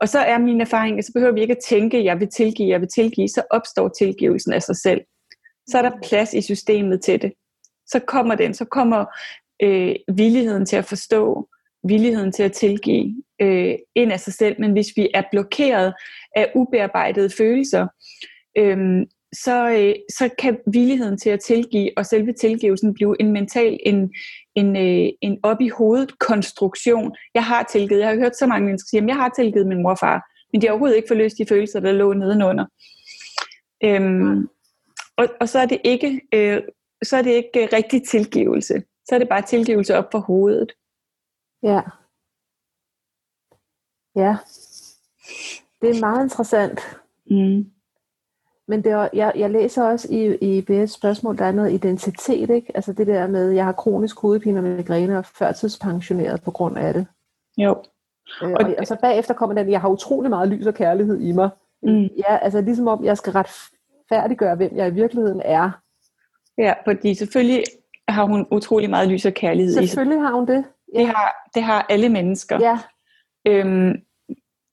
[0.01, 2.69] Og så er min erfaring, at så behøver vi ikke at tænke, jeg vil tilgive,
[2.69, 5.01] jeg vil tilgive, så opstår tilgivelsen af sig selv.
[5.69, 7.33] Så er der plads i systemet til det.
[7.88, 9.05] Så kommer den, så kommer
[9.63, 11.49] øh, villigheden til at forstå,
[11.88, 14.56] villigheden til at tilgive øh, ind af sig selv.
[14.60, 15.93] Men hvis vi er blokeret
[16.36, 17.88] af ubearbejdede følelser,
[18.58, 23.78] øh, så, øh, så kan villigheden til at tilgive og selve tilgivelsen blive en mental,
[23.86, 24.13] en,
[24.56, 27.15] en, øh, en op i hovedet konstruktion.
[27.34, 29.84] Jeg har tilgivet, jeg har hørt så mange mennesker sige, at jeg har tilgivet min
[29.84, 30.21] mor og far,
[30.54, 32.65] men de har overhovedet ikke forløst de følelser, der lå nedenunder.
[33.84, 34.47] Øhm,
[35.17, 36.62] og, og så er det ikke, øh,
[37.04, 38.84] så er det ikke rigtig tilgivelse.
[39.08, 40.71] Så er det bare tilgivelse op for hovedet.
[41.63, 41.82] Ja.
[44.19, 44.38] Ja.
[45.82, 46.79] Det er meget interessant.
[47.29, 47.65] Mm.
[48.67, 52.49] Men det er, jeg, jeg læser også i, i BS spørgsmål, der er noget identitet,
[52.49, 52.71] ikke?
[52.75, 56.93] Altså det der med, jeg har kronisk hovedpine og migræne og førtidspensioneret på grund af
[56.93, 57.08] det.
[57.58, 57.84] Jo.
[58.43, 61.32] Øh, og, og så bagefter kommer den, jeg har utrolig meget lys og kærlighed i
[61.32, 61.49] mig.
[61.84, 62.01] Mm.
[62.01, 65.71] Ja, altså ligesom om jeg skal retfærdiggøre, hvem jeg i virkeligheden er.
[66.58, 67.63] Ja, fordi selvfølgelig
[68.08, 69.95] har hun utrolig meget lys og kærlighed selvfølgelig i sig.
[69.95, 70.63] Selvfølgelig har hun det.
[70.93, 70.99] Ja.
[70.99, 72.60] Det, har, det har alle mennesker.
[72.62, 72.79] Ja.
[73.45, 73.95] Øhm,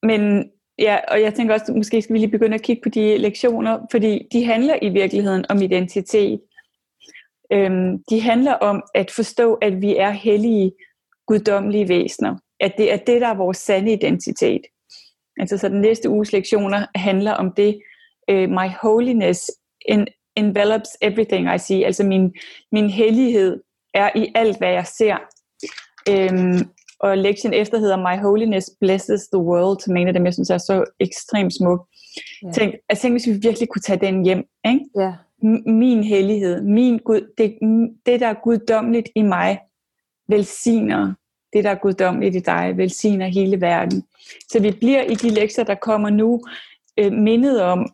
[0.03, 3.19] men Ja, og jeg tænker også, måske skal vi lige begynde at kigge på de
[3.19, 6.41] lektioner, fordi de handler i virkeligheden om identitet.
[7.53, 10.73] Øhm, de handler om at forstå, at vi er hellige,
[11.27, 12.37] guddommelige væsener.
[12.61, 14.61] At det er det, der er vores sande identitet.
[15.41, 17.81] Altså så den næste uges lektioner handler om det,
[18.31, 19.51] Øh, my holiness
[19.89, 21.85] en, envelops everything I see.
[21.85, 22.35] Altså min,
[22.73, 23.63] min hellighed
[23.95, 25.17] er i alt, hvad jeg ser.
[26.09, 26.71] Øhm,
[27.07, 30.51] og lektionen efter hedder My Holiness Blesses the World, som en af dem, jeg synes
[30.51, 31.89] er så ekstremt smuk.
[32.43, 32.53] Ja.
[32.53, 34.45] Tænk, altså, tænk, hvis vi virkelig kunne tage den hjem.
[34.67, 34.81] Ikke?
[34.99, 35.13] Ja.
[35.67, 37.59] Min hellighed, min Gud, det,
[38.07, 39.59] det, der er guddommeligt i mig,
[40.29, 41.15] velsigner
[41.57, 44.03] det, der er guddommeligt i dig, velsigner hele verden.
[44.49, 46.43] Så vi bliver i de lektier, der kommer nu,
[46.99, 47.93] øh, mindet om,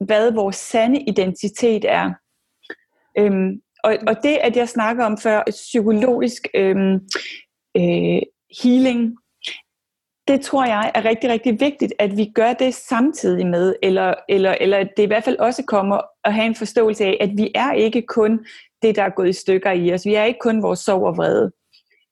[0.00, 2.10] hvad vores sande identitet er.
[3.18, 6.94] Øhm, og, og det, at jeg snakker om før, psykologisk øhm,
[7.76, 8.22] øh,
[8.62, 9.16] healing,
[10.28, 14.54] det tror jeg er rigtig, rigtig vigtigt, at vi gør det samtidig med, eller, eller,
[14.60, 17.50] eller at det i hvert fald også kommer at have en forståelse af, at vi
[17.54, 18.46] er ikke kun
[18.82, 20.06] det, der er gået i stykker i os.
[20.06, 21.52] Vi er ikke kun vores sorg og vrede.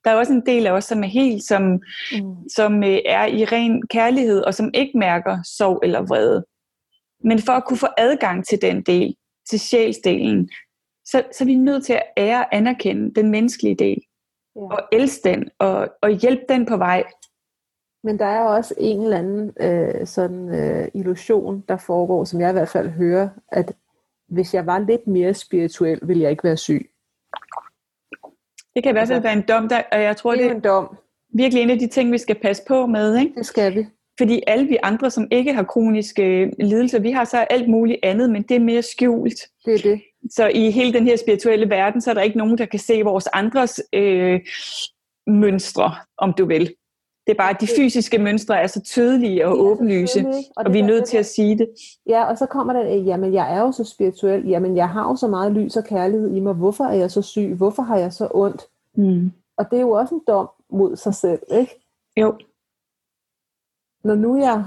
[0.05, 2.49] Der er også en del af os, som er helt, som, mm.
[2.57, 6.45] som øh, er i ren kærlighed, og som ikke mærker sorg eller vrede.
[7.25, 9.15] Men for at kunne få adgang til den del,
[9.51, 10.51] til sjælsdelen,
[11.05, 13.99] så, så er vi nødt til at ære og anerkende den menneskelige del.
[14.59, 14.63] Ja.
[14.63, 17.05] Og elske den, og, og hjælpe den på vej.
[18.05, 22.51] Men der er også en eller anden øh, sådan øh, illusion, der foregår, som jeg
[22.51, 23.73] i hvert fald hører, at
[24.29, 26.91] hvis jeg var lidt mere spirituel, ville jeg ikke være syg.
[28.75, 30.45] Det kan i hvert fald altså, være en dom, der, og jeg tror, det er,
[30.45, 30.97] det er en dom.
[31.35, 33.19] virkelig en af de ting, vi skal passe på med.
[33.19, 33.35] Ikke?
[33.35, 33.87] Det skal vi.
[34.19, 38.31] Fordi alle vi andre, som ikke har kroniske lidelser, vi har så alt muligt andet,
[38.31, 39.39] men det er mere skjult.
[39.65, 40.03] Det er det.
[40.31, 43.03] Så i hele den her spirituelle verden, så er der ikke nogen, der kan se
[43.03, 44.41] vores andres øh,
[45.27, 46.75] mønstre, om du vil.
[47.27, 50.27] Det er bare, at de fysiske mønstre er så tydelige og åbenlyse,
[50.57, 51.69] og, og vi er nødt til at sige det.
[52.07, 55.17] Ja, og så kommer der, jamen jeg er jo så spirituel, jamen jeg har jo
[55.17, 58.13] så meget lys og kærlighed i mig, hvorfor er jeg så syg, hvorfor har jeg
[58.13, 58.63] så ondt?
[58.95, 59.33] Mm.
[59.57, 61.85] Og det er jo også en dom mod sig selv, ikke?
[62.17, 62.39] Jo.
[64.05, 64.65] Når nu jeg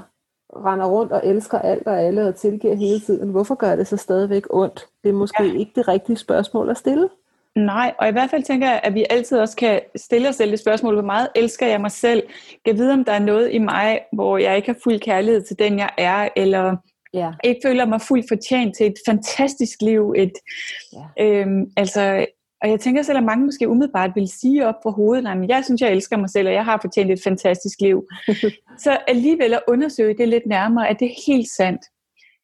[0.56, 3.98] render rundt og elsker alt og alle og tilgiver hele tiden, hvorfor gør det så
[3.98, 4.88] stadigvæk ondt?
[5.04, 5.54] Det er måske ja.
[5.54, 7.10] ikke det rigtige spørgsmål at stille.
[7.56, 10.52] Nej, og i hvert fald tænker jeg, at vi altid også kan stille os selv
[10.52, 12.24] det spørgsmål, hvor meget elsker jeg mig selv?
[12.66, 15.60] Kan vide, om der er noget i mig, hvor jeg ikke har fuld kærlighed til
[15.60, 16.76] den, jeg er, eller
[17.14, 17.32] ja.
[17.44, 20.14] ikke føler mig fuldt fortjent til et fantastisk liv.
[20.18, 20.34] Et,
[20.94, 21.26] ja.
[21.26, 22.26] øhm, altså,
[22.62, 25.66] og jeg tænker selv, at mange måske umiddelbart vil sige op for hovedet, at jeg
[25.66, 28.08] synes, jeg elsker mig selv, og jeg har fortjent et fantastisk liv.
[28.84, 31.82] så alligevel at undersøge det lidt nærmere, at det er helt sandt.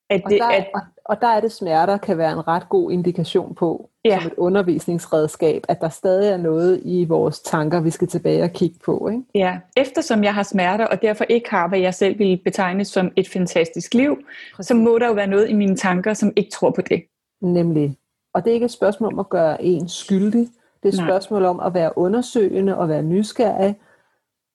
[0.09, 2.69] At det, og, der, at, og, og der er det smerter kan være en ret
[2.69, 4.19] god indikation på, ja.
[4.19, 8.51] som et undervisningsredskab, at der stadig er noget i vores tanker, vi skal tilbage og
[8.51, 9.09] kigge på.
[9.11, 9.23] Ikke?
[9.35, 13.11] Ja, eftersom jeg har smerter, og derfor ikke har, hvad jeg selv vil betegne som
[13.15, 14.17] et fantastisk liv,
[14.55, 14.67] Præcis.
[14.67, 17.03] så må der jo være noget i mine tanker, som ikke tror på det.
[17.41, 17.97] Nemlig.
[18.37, 20.47] Og det er ikke et spørgsmål om at gøre en skyldig.
[20.83, 21.07] Det er et Nej.
[21.07, 23.75] spørgsmål om at være undersøgende og være nysgerrig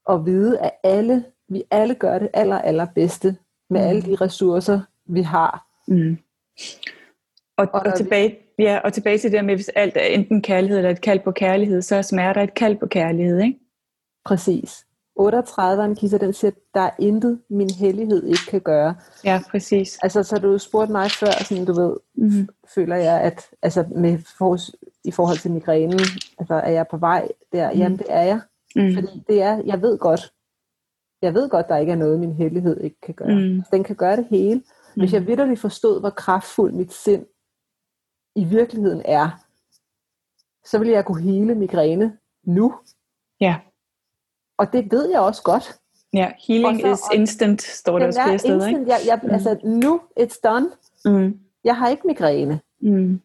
[0.07, 3.37] og vide, at alle, vi alle gør det aller, allerbedste
[3.71, 3.89] med mm.
[3.89, 5.67] alle de ressourcer, vi har.
[5.89, 6.19] Mm.
[7.57, 10.43] Og, og, og, tilbage, ja, og tilbage til det der med, hvis alt er enten
[10.43, 13.59] kærlighed eller et kald på kærlighed, så er smerter et kald på kærlighed, ikke?
[14.25, 14.87] Præcis.
[15.21, 18.95] 38'eren, Kisa, den siger, der er intet, min hellighed ikke kan gøre.
[19.25, 19.99] Ja, præcis.
[20.03, 22.49] Altså, så du spurgte mig før, sådan du ved, mm-hmm.
[22.75, 24.59] føler jeg, at altså, med for,
[25.05, 26.01] i forhold til migrænen,
[26.39, 27.73] altså, er jeg på vej der?
[27.73, 27.79] Mm.
[27.79, 28.41] Jamen, det er jeg.
[28.77, 28.95] Mm.
[28.95, 30.33] Fordi det er, jeg ved godt,
[31.23, 33.35] jeg ved godt, der ikke er noget, min hellighed ikke kan gøre.
[33.35, 33.63] Mm.
[33.73, 34.63] Den kan gøre det hele.
[34.97, 35.15] Hvis mm.
[35.15, 37.27] jeg vidderligt forstod, hvor kraftfuld mit sind
[38.37, 39.45] i virkeligheden er,
[40.65, 42.75] så vil jeg kunne hele migræne nu.
[43.41, 43.57] Ja.
[44.59, 45.79] Og det ved jeg også godt.
[46.13, 48.55] Ja, healing så, is instant, står der også flere steder.
[48.55, 48.91] Instant, ikke?
[48.91, 49.31] Jeg, jeg, mm.
[49.31, 50.71] Altså, nu, it's done.
[51.05, 51.39] Mm.
[51.65, 52.61] Jeg har ikke migræne.
[52.81, 53.21] Mm.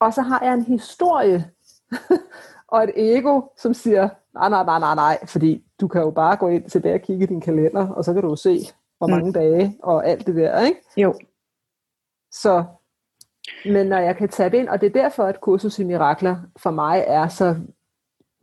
[0.00, 1.50] Og så har jeg en historie,
[2.72, 6.36] og et ego, som siger, nej, nej, nej, nej, nej, fordi du kan jo bare
[6.36, 8.58] gå ind til der og kigge i din kalender, og så kan du se,
[8.98, 9.32] hvor mange mm.
[9.32, 10.80] dage, og alt det der, ikke?
[10.96, 11.14] Jo.
[12.32, 12.64] Så,
[13.64, 16.70] men når jeg kan tabe ind, og det er derfor, at kursus i mirakler for
[16.70, 17.56] mig er så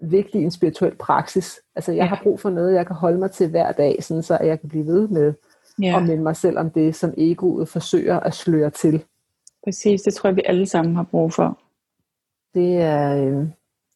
[0.01, 1.59] vigtig en spirituel praksis.
[1.75, 2.05] Altså jeg ja.
[2.05, 4.69] har brug for noget, jeg kan holde mig til hver dag, sådan så jeg kan
[4.69, 5.33] blive ved med
[5.81, 5.97] ja.
[5.97, 9.03] at minde mig selv om det, som egoet forsøger at sløre til.
[9.63, 11.59] Præcis, det tror jeg, vi alle sammen har brug for.
[12.53, 13.25] Det er...
[13.25, 13.47] Øh...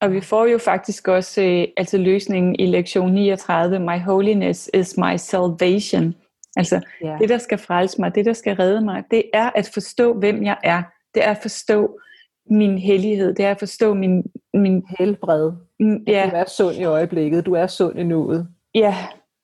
[0.01, 4.97] Og vi får jo faktisk også øh, altså løsningen i lektion 39, My holiness is
[4.97, 6.15] my salvation.
[6.55, 7.17] Altså ja.
[7.21, 10.43] det, der skal frelse mig, det, der skal redde mig, det er at forstå, hvem
[10.43, 10.83] jeg er.
[11.15, 11.99] Det er at forstå
[12.45, 13.33] min hellighed.
[13.33, 14.31] Det er at forstå min...
[14.53, 15.51] min helbred.
[15.79, 16.29] Mm, ja.
[16.31, 17.45] Du er sund i øjeblikket.
[17.45, 18.47] Du er sund i nuet.
[18.75, 18.95] Ja.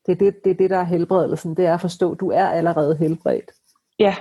[0.06, 1.54] Det er det, det, er det der er helbredelsen.
[1.56, 3.50] Det er at forstå, du er allerede helbredt.
[3.98, 4.16] Ja.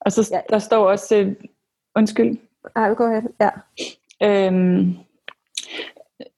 [0.00, 0.40] Og så ja.
[0.50, 1.20] der står også...
[1.20, 1.48] Uh,
[1.96, 2.38] undskyld.
[2.76, 3.22] Ej, gå ahead.
[3.40, 3.50] Ja.
[4.22, 4.94] Øhm,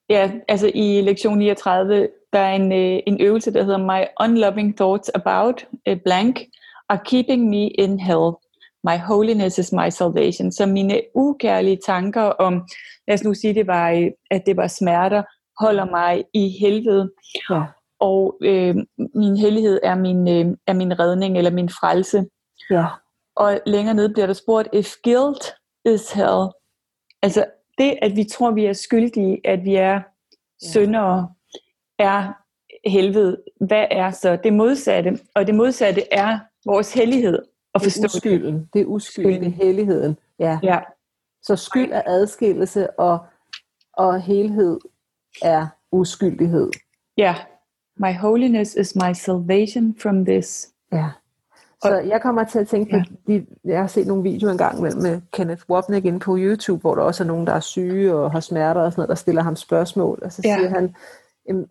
[0.09, 4.77] ja, altså i lektion 39, der er en, øh, en øvelse, der hedder My unloving
[4.77, 6.41] thoughts about a blank
[6.89, 8.33] are keeping me in hell.
[8.85, 10.53] My holiness is my salvation.
[10.53, 12.69] Så mine ukærlige tanker om,
[13.09, 15.23] lad os nu sige, det var, at det var smerter,
[15.61, 17.13] holder mig i helvede.
[17.51, 17.63] Ja.
[18.01, 18.77] Og øh,
[19.15, 22.25] min hellighed er min, øh, er min redning eller min frelse.
[22.71, 22.87] Ja.
[23.37, 26.49] Og længere nede bliver der spurgt, if guilt is hell.
[27.23, 27.45] Altså
[27.79, 30.01] det, at vi tror, vi er skyldige, at vi er
[30.73, 31.29] syndere,
[31.99, 32.33] er
[32.87, 33.43] helvede.
[33.61, 35.19] Hvad er så det modsatte?
[35.35, 37.39] Og det modsatte er vores hellighed.
[37.79, 38.69] At forstå det er uskylden.
[38.73, 40.17] Det er uskylden, det er helligheden.
[40.39, 40.59] Ja.
[40.63, 40.79] ja.
[41.43, 43.19] Så skyld er adskillelse, og,
[43.93, 44.79] og helhed
[45.43, 46.71] er uskyldighed.
[47.17, 47.35] Ja.
[47.97, 50.69] My holiness is my salvation from this.
[50.93, 51.11] Ja.
[51.83, 52.97] Så jeg kommer til at tænke på,
[53.29, 53.41] ja.
[53.65, 57.03] jeg har set nogle videoer engang med, med Kenneth Wapnick inde på YouTube, hvor der
[57.03, 59.57] også er nogen, der er syge og har smerter og sådan noget, der stiller ham
[59.57, 60.19] spørgsmål.
[60.23, 60.57] Og så ja.
[60.57, 60.95] siger han,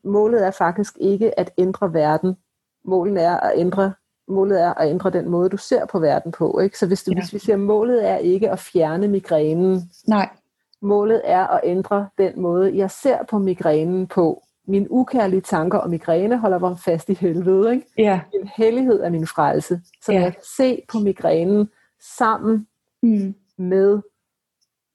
[0.04, 2.38] målet er faktisk ikke at ændre verden.
[2.86, 3.94] Målet er at ændre
[4.28, 6.60] målet er at ændre den måde, du ser på verden på.
[6.60, 6.80] Ikke?
[6.80, 7.20] Så hvis, du, ja.
[7.20, 9.92] hvis vi siger, målet er ikke at fjerne migrænen.
[10.08, 10.30] Nej.
[10.82, 14.44] Målet er at ændre den måde, jeg ser på migrænen på.
[14.68, 17.74] Min ukærlige tanker og migræne holder mig fast i helvede.
[17.74, 17.88] Ikke?
[17.98, 18.22] Ja.
[18.34, 19.82] Min hellighed er min frelse.
[20.02, 20.22] Så ja.
[20.22, 21.70] jeg kan se på migrænen
[22.18, 22.68] sammen
[23.04, 23.36] mm.
[23.58, 24.00] med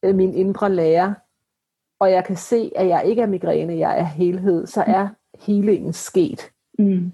[0.03, 1.15] øh, min indre lærer,
[2.01, 5.93] og jeg kan se, at jeg ikke er migræne, jeg er helhed, så er healingen
[5.93, 6.51] sket.
[6.79, 7.13] Mm.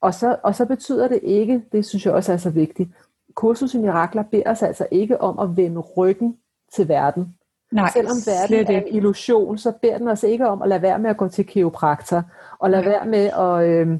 [0.00, 2.90] Og, så, og så betyder det ikke, det synes jeg også er så vigtigt,
[3.34, 6.36] kursus i mirakler beder os altså ikke om at vende ryggen
[6.72, 7.34] til verden.
[7.72, 10.98] Nej, Selvom verden er en illusion, så beder den os ikke om at lade være
[10.98, 12.22] med at gå til kiropraktor,
[12.58, 12.88] og lade ja.
[12.88, 13.98] være med at, øh,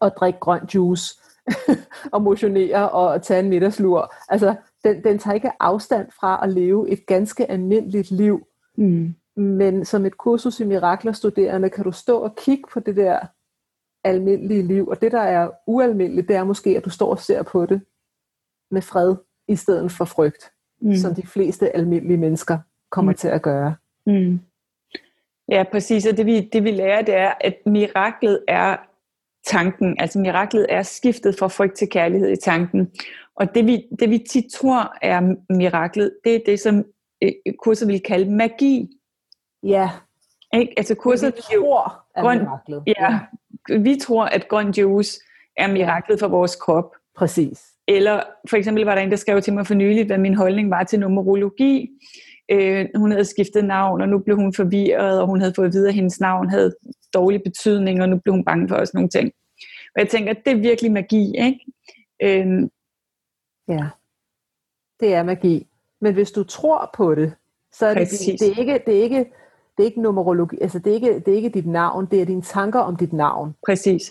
[0.00, 1.20] at drikke grøn juice,
[2.12, 4.14] og motionere og tage en middagslur.
[4.28, 8.46] Altså, den, den tager ikke afstand fra at leve et ganske almindeligt liv.
[8.76, 9.14] Mm.
[9.36, 13.18] Men som et kursus i mirakler studerende, kan du stå og kigge på det der
[14.04, 14.88] almindelige liv.
[14.88, 17.80] Og det, der er ualmindeligt, det er måske, at du står og ser på det
[18.70, 19.16] med fred,
[19.48, 20.94] i stedet for frygt, mm.
[20.94, 22.58] som de fleste almindelige mennesker
[22.90, 23.16] kommer mm.
[23.16, 23.74] til at gøre.
[24.06, 24.40] Mm.
[25.48, 26.06] Ja, præcis.
[26.06, 28.76] Og det vi, det vi lærer, det er, at miraklet er
[29.46, 29.96] tanken.
[30.00, 32.90] Altså miraklet er skiftet fra frygt til kærlighed i tanken.
[33.34, 36.84] Og det vi, det vi tit tror er miraklet, det er det, som
[37.22, 38.88] øh, kurser vil kalde magi.
[39.62, 39.90] Ja.
[40.54, 40.74] Ikke?
[40.76, 42.82] Altså kurser vi tror er grøn, miraklet.
[42.86, 43.20] Ja,
[43.78, 45.20] vi tror, at grøn juice
[45.56, 46.94] er miraklet for vores krop.
[47.16, 47.62] Præcis.
[47.88, 50.70] Eller for eksempel var der en, der skrev til mig for nyligt, hvad min holdning
[50.70, 51.88] var til numerologi.
[52.50, 55.72] Øh, hun havde skiftet navn, og nu blev hun forvirret, og hun havde fået at
[55.72, 56.74] vide, at hendes navn havde
[57.14, 59.32] dårlig betydning, og nu blev hun bange for os nogle ting.
[59.94, 61.60] Og jeg tænker, at det er virkelig magi, ikke?
[62.22, 62.68] Øh,
[63.68, 63.86] ja,
[65.00, 65.66] det er magi.
[66.00, 67.32] Men hvis du tror på det,
[67.72, 69.26] så er det, det, er ikke, det er ikke
[69.76, 72.26] det er ikke numerologi, altså det er ikke, det er ikke dit navn, det er
[72.26, 73.54] dine tanker om dit navn.
[73.66, 74.10] Præcis.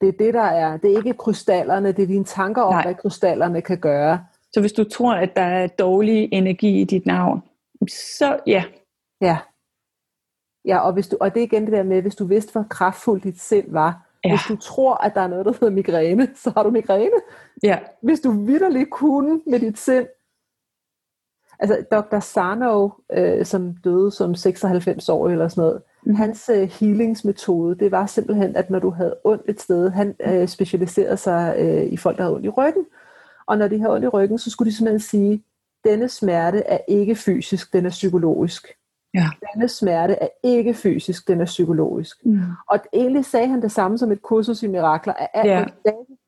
[0.00, 0.76] Det er det, der er.
[0.76, 2.82] Det er ikke krystallerne, det er dine tanker om, Nej.
[2.82, 4.24] hvad krystallerne kan gøre.
[4.52, 7.42] Så hvis du tror, at der er dårlig energi i dit navn,
[7.88, 8.64] så ja.
[9.20, 9.38] Ja.
[10.64, 12.66] Ja, og, hvis du, og det er igen det der med, hvis du vidste, hvor
[12.70, 14.08] kraftfuldt dit sind var.
[14.24, 14.30] Ja.
[14.30, 17.16] Hvis du tror, at der er noget, der hedder migræne, så har du migræne.
[17.62, 17.78] Ja.
[18.02, 20.06] Hvis du vidderligt kunne med dit sind,
[21.62, 22.20] Altså Dr.
[22.20, 26.14] Sarno, øh, som døde som 96 år eller sådan noget, mm.
[26.14, 30.48] hans øh, healingsmetode, det var simpelthen, at når du havde ondt et sted, han øh,
[30.48, 32.84] specialiserede sig øh, i folk, der havde ondt i ryggen,
[33.46, 35.44] og når de havde ondt i ryggen, så skulle de simpelthen sige,
[35.84, 38.66] denne smerte er ikke fysisk, den er psykologisk.
[39.14, 39.28] Ja.
[39.54, 42.16] Denne smerte er ikke fysisk, den er psykologisk.
[42.24, 42.40] Mm.
[42.68, 45.64] Og egentlig sagde han det samme som et kursus i mirakler, at ja.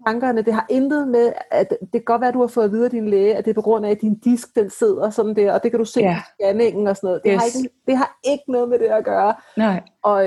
[0.06, 2.72] tankerne, det har intet med, at det kan godt være, at du har fået at
[2.72, 5.10] vide af din læge, at det er på grund af, at din disk, den sidder
[5.10, 6.16] sådan der, og det kan du se ja.
[6.16, 7.22] i scanningen og sådan noget.
[7.24, 7.40] Det, yes.
[7.40, 9.34] har ikke, det har ikke noget med det at gøre.
[9.56, 9.82] Nej.
[10.02, 10.26] Og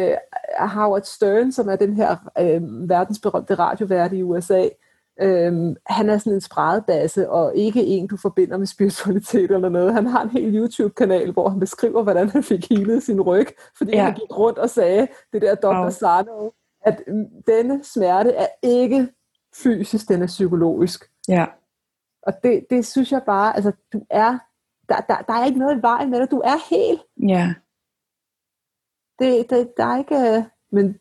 [0.62, 4.68] uh, Howard Stern, som er den her uh, verdensberømte radiovært i USA,
[5.22, 9.94] Øhm, han er sådan en spredbasse, og ikke en, du forbinder med spiritualitet eller noget.
[9.94, 13.92] Han har en hel YouTube-kanal, hvor han beskriver, hvordan han fik healet sin ryg, fordi
[13.92, 14.04] ja.
[14.04, 15.68] han gik rundt og sagde, det der Dr.
[15.68, 15.90] Wow.
[15.90, 16.52] Sarno,
[16.82, 17.04] at
[17.48, 19.10] denne smerte er ikke
[19.56, 21.12] fysisk, den er psykologisk.
[21.28, 21.46] Ja.
[22.22, 24.38] Og det, det synes jeg bare, altså du er,
[24.90, 27.02] der, der, der er ikke noget i vejen med dig, du er helt.
[27.30, 27.54] Ja.
[29.20, 31.00] Det, det, der er ikke, men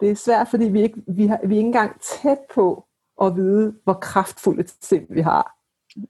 [0.00, 2.86] det er svært, fordi vi, ikke, vi, har, vi er ikke engang tæt på
[3.20, 5.56] at vide, hvor kraftfuldt et sind vi har.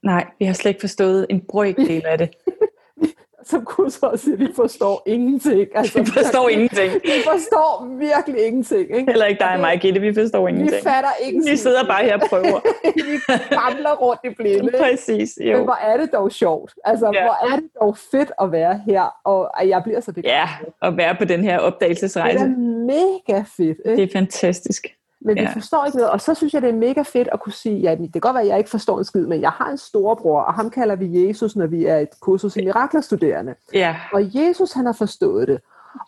[0.02, 2.30] Nej, vi har slet ikke forstået en brøkdel af det.
[3.50, 5.68] som kurser siger, vi forstår ingenting.
[5.74, 6.92] Altså, vi forstår ingenting.
[7.04, 8.96] Vi forstår virkelig ingenting.
[8.96, 9.10] Ikke?
[9.10, 10.76] Heller ikke dig og mig, Gitte, vi forstår ingenting.
[10.76, 11.52] Vi fatter ingenting.
[11.52, 12.60] Vi sidder bare her og prøver.
[13.10, 14.72] vi famler rundt i blinde.
[14.78, 15.56] Præcis, jo.
[15.56, 16.74] Men hvor er det dog sjovt.
[16.84, 17.22] Altså, ja.
[17.22, 20.66] hvor er det dog fedt at være her, og jeg bliver så begejstret.
[20.82, 22.38] Ja, at være på den her opdagelsesrejse.
[22.38, 22.56] Det er
[22.86, 23.78] mega fedt.
[23.84, 23.96] Ikke?
[23.96, 24.86] Det er fantastisk.
[25.20, 25.42] Men ja.
[25.42, 27.78] vi forstår ikke noget, og så synes jeg, det er mega fedt at kunne sige,
[27.78, 29.78] ja, det kan godt være, at jeg ikke forstår en skid, men jeg har en
[29.78, 33.54] storebror, og ham kalder vi Jesus, når vi er et kursus i miraklerstuderende.
[33.74, 33.96] Ja.
[34.12, 35.60] Og Jesus, han har forstået det.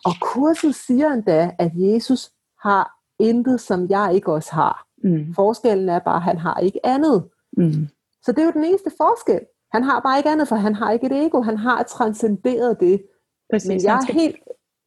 [0.05, 2.31] Og kurset siger endda, at Jesus
[2.63, 4.85] har intet, som jeg ikke også har.
[5.03, 5.33] Mm.
[5.35, 7.23] Forskellen er bare, at han har ikke andet.
[7.57, 7.87] Mm.
[8.23, 9.39] Så det er jo den eneste forskel.
[9.73, 11.41] Han har bare ikke andet, for han har ikke et ego.
[11.41, 13.03] Han har transcenderet det.
[13.51, 14.35] Præcis, Men jeg er, helt,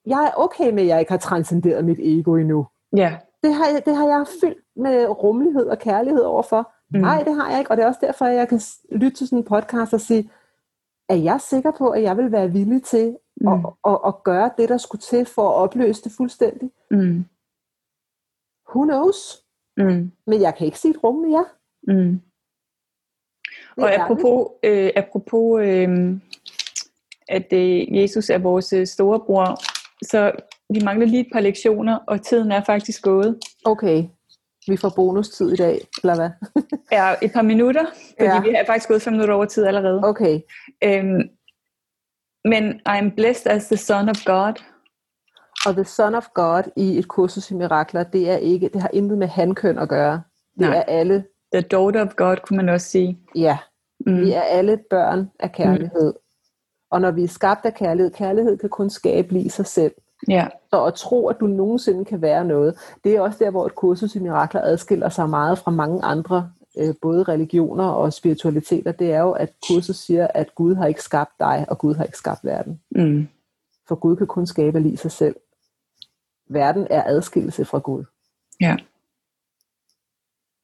[0.07, 2.67] jeg er okay med, at jeg ikke har transcenderet mit ego endnu.
[2.97, 3.17] Ja.
[3.47, 6.73] Det har, jeg, det har jeg fyldt med rummelighed og kærlighed overfor.
[6.91, 7.01] Mm.
[7.01, 7.71] Nej, det har jeg ikke.
[7.71, 8.61] Og det er også derfor, at jeg kan
[8.93, 10.31] lytte til sådan en podcast og sige,
[11.09, 13.49] er jeg sikker på, at jeg vil være villig til mm.
[13.49, 16.71] at, at, at gøre det, der skulle til for at opløse det fuldstændig?
[16.91, 17.25] Mm.
[18.69, 19.43] Who knows?
[19.77, 20.13] Mm.
[20.27, 21.45] Men jeg kan ikke sige et rum med jer.
[21.83, 22.21] Mm.
[23.77, 26.19] Og apropos, øh, apropos øh,
[27.29, 29.47] at øh, Jesus er vores øh, storebror,
[30.05, 30.33] så
[30.71, 33.39] vi mangler lige et par lektioner, og tiden er faktisk gået.
[33.65, 34.05] Okay,
[34.67, 36.31] vi får bonustid i dag, eller hvad?
[36.99, 37.85] ja, et par minutter,
[38.19, 38.41] fordi ja.
[38.41, 40.01] vi har faktisk gået fem minutter over tid allerede.
[40.05, 40.41] Okay.
[40.85, 41.21] Øhm,
[42.45, 44.63] men I'm blessed as the son of God.
[45.67, 48.91] Og the son of God i et kursus i mirakler, det er ikke, det har
[48.93, 50.23] intet med hankøn at gøre.
[50.59, 50.77] Det Nej.
[50.77, 51.25] er alle.
[51.53, 53.19] The daughter of God, kunne man også sige.
[53.35, 53.59] Ja,
[54.07, 54.21] mm.
[54.21, 56.13] vi er alle børn af kærlighed.
[56.13, 56.21] Mm.
[56.91, 59.93] Og når vi er skabt af kærlighed, kærlighed kan kun skabe lige sig selv.
[60.29, 60.47] Ja.
[60.71, 63.75] Så at tro, at du nogensinde kan være noget, det er også der, hvor et
[63.75, 68.93] kursus i mirakler adskiller sig meget fra mange andre, øh, både religioner og spiritualiteter.
[68.93, 72.05] Det er jo, at kurset siger, at Gud har ikke skabt dig, og Gud har
[72.05, 72.81] ikke skabt verden.
[72.91, 73.29] Mm.
[73.89, 75.37] For Gud kan kun skabe lige sig selv.
[76.49, 78.05] Verden er adskillelse fra Gud.
[78.61, 78.77] Ja.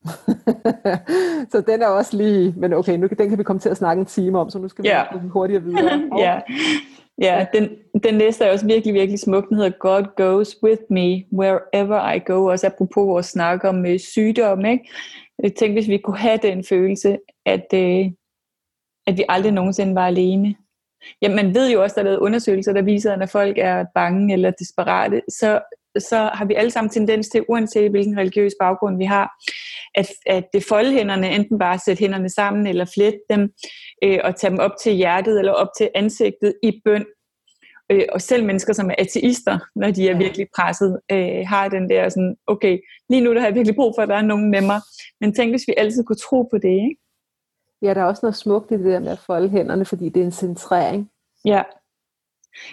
[1.52, 4.00] så den er også lige, men okay, nu den kan vi komme til at snakke
[4.00, 5.30] en time om, så nu skal vi yeah.
[5.30, 6.08] hurtigere videre.
[6.24, 6.40] ja,
[7.18, 7.68] ja den,
[8.02, 9.48] den næste er også virkelig, virkelig smuk.
[9.48, 12.44] Den hedder God goes with me wherever I go.
[12.44, 14.64] Også apropos vores snak om øh, sygdom.
[14.64, 14.84] Ikke?
[14.84, 18.10] Øh, jeg tænkte, hvis vi kunne have den følelse, at, øh,
[19.06, 20.54] at vi aldrig nogensinde var alene.
[21.22, 23.84] Ja, man ved jo også, der er lavet undersøgelser, der viser, at når folk er
[23.94, 25.60] bange eller desperate, så,
[25.98, 29.30] så har vi alle sammen tendens til, uanset hvilken religiøs baggrund vi har,
[29.94, 33.52] at, at det folde hænderne, enten bare sætte hænderne sammen eller flette dem,
[34.04, 37.04] øh, og tage dem op til hjertet eller op til ansigtet i bøn.
[37.92, 41.88] Øh, og selv mennesker, som er ateister, når de er virkelig presset, øh, har den
[41.88, 42.78] der sådan, okay,
[43.10, 44.80] lige nu der har jeg virkelig brug for, at der er nogen med mig.
[45.20, 46.96] Men tænk, hvis vi altid kunne tro på det, ikke?
[47.82, 50.20] Ja, der er også noget smukt i det der med at folde hænderne, fordi det
[50.20, 51.10] er en centrering.
[51.44, 51.62] Ja.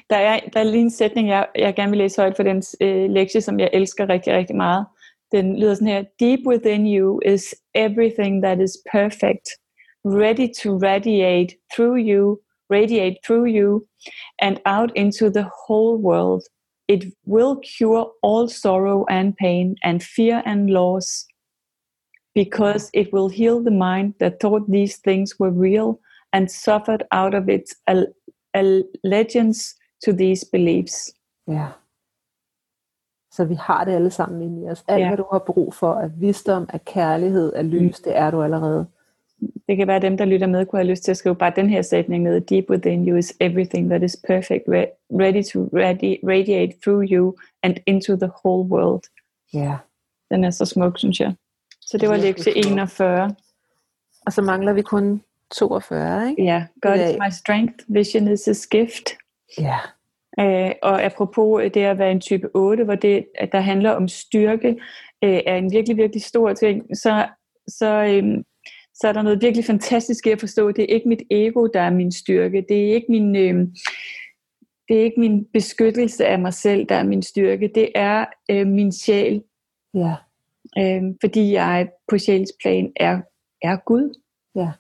[0.10, 2.64] Der er, der er lige en sætning, jeg, jeg gerne vil læse højt for den
[2.82, 4.86] øh, lektie, som jeg elsker rigtig, rigtig meget.
[5.32, 9.48] Den lyder sådan her, Deep within you is everything that is perfect,
[10.04, 13.88] ready to radiate through you, radiate through you
[14.42, 16.44] and out into the whole world.
[16.88, 21.26] It will cure all sorrow and pain and fear and loss
[22.34, 26.00] because it will heal the mind that thought these things were real
[26.34, 27.76] and suffered out of its
[28.54, 31.12] allegiance to these beliefs.
[31.48, 31.74] Ja.
[33.40, 34.84] Så vi har det alle sammen inde i os.
[34.88, 35.08] Alt, ja.
[35.08, 38.04] hvad du har brug for af visdom, af kærlighed, af lys, mm.
[38.04, 38.86] det er du allerede.
[39.68, 41.54] Det kan være, at dem, der lytter med, kunne have lyst til at skrive bare
[41.56, 42.42] den her sætning ned.
[42.42, 44.64] Deep within you is everything that is perfect,
[45.12, 49.04] ready to radi- radiate through you and into the whole world.
[49.54, 49.76] Ja.
[50.32, 51.34] Den er så smuk, synes jeg.
[51.82, 53.36] Så det var lektie 41.
[54.26, 55.22] Og så mangler vi kun
[55.52, 56.44] 42, ikke?
[56.44, 59.10] Ja, God is my strength, vision is his gift.
[59.60, 59.78] Ja.
[60.40, 64.08] Øh, og apropos det at være en type 8, hvor det, at der handler om
[64.08, 64.70] styrke,
[65.24, 67.28] øh, er en virkelig, virkelig stor ting, så,
[67.68, 68.44] så, øh,
[68.94, 71.82] så er der noget virkelig fantastisk i at forstå, det er ikke mit ego, der
[71.82, 72.66] er min styrke.
[72.70, 73.68] Det er ikke min, øh,
[74.88, 77.72] det er ikke min beskyttelse af mig selv, der er min styrke.
[77.76, 79.44] Det er øh, min sjæl.
[79.94, 80.16] Ja.
[80.78, 83.22] Øh, fordi jeg på sjælsplan er,
[83.62, 84.20] er Gud.
[84.56, 84.72] Ja.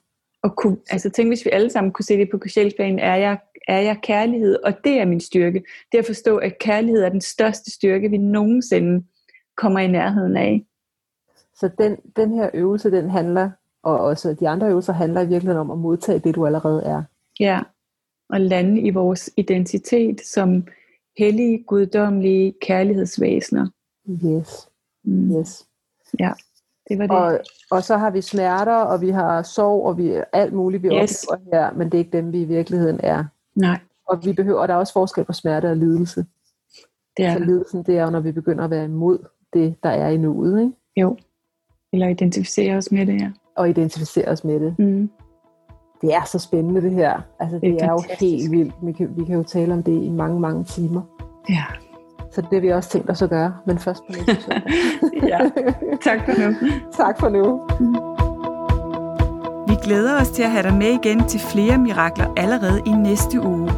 [0.43, 3.37] Og kunne, altså tænk, hvis vi alle sammen kunne se det på sjælsplan, er jeg,
[3.69, 5.63] er jeg kærlighed, og det er min styrke.
[5.91, 9.05] Det er at forstå, at kærlighed er den største styrke, vi nogensinde
[9.57, 10.65] kommer i nærheden af.
[11.55, 13.49] Så den, den her øvelse, den handler,
[13.83, 17.03] og også de andre øvelser handler i virkeligheden om at modtage det, du allerede er.
[17.39, 17.61] Ja,
[18.29, 20.67] og lande i vores identitet som
[21.17, 23.67] hellige, guddommelige kærlighedsvæsener.
[24.09, 24.69] Yes.
[25.03, 25.37] Mm.
[25.37, 25.67] Yes.
[26.19, 26.31] Ja,
[26.89, 27.15] det var det.
[27.15, 27.39] Og,
[27.71, 31.23] og så har vi smerter, og vi har sorg, og vi alt muligt, vi yes.
[31.23, 33.25] oplever her, men det er ikke dem, vi i virkeligheden er.
[33.55, 33.79] Nej.
[34.07, 36.25] Og vi behøver, og der er også forskel på smerte og lidelse.
[37.17, 39.19] Det er så lidelsen, det er jo, når vi begynder at være imod
[39.53, 40.73] det, der er i nuet, ikke?
[40.97, 41.17] Jo.
[41.93, 43.31] Eller identificere os med det, ja.
[43.55, 44.79] Og identificere os med det.
[44.79, 45.09] Mm.
[46.01, 47.21] Det er så spændende, det her.
[47.39, 48.73] Altså, det, det er, er jo helt vildt.
[48.83, 51.01] Vi kan, vi kan jo tale om det i mange, mange timer.
[51.49, 51.63] Ja.
[52.31, 54.61] Så det har vi også tænkt os at gøre, men først på næste søndag.
[55.31, 55.39] ja,
[56.01, 56.55] tak for nu.
[56.93, 57.61] tak for nu.
[57.79, 58.18] Vi
[59.83, 63.71] glæder os til at have dig med igen til flere mirakler allerede i næste uge.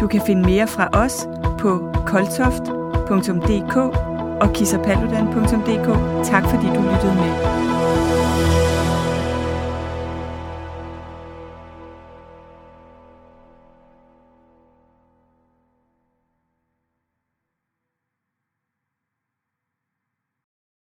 [0.00, 1.28] Du kan finde mere fra os
[1.58, 3.76] på koltoft.dk
[4.42, 5.88] og kissapaludan.dk.
[6.24, 7.73] Tak fordi du lyttede med.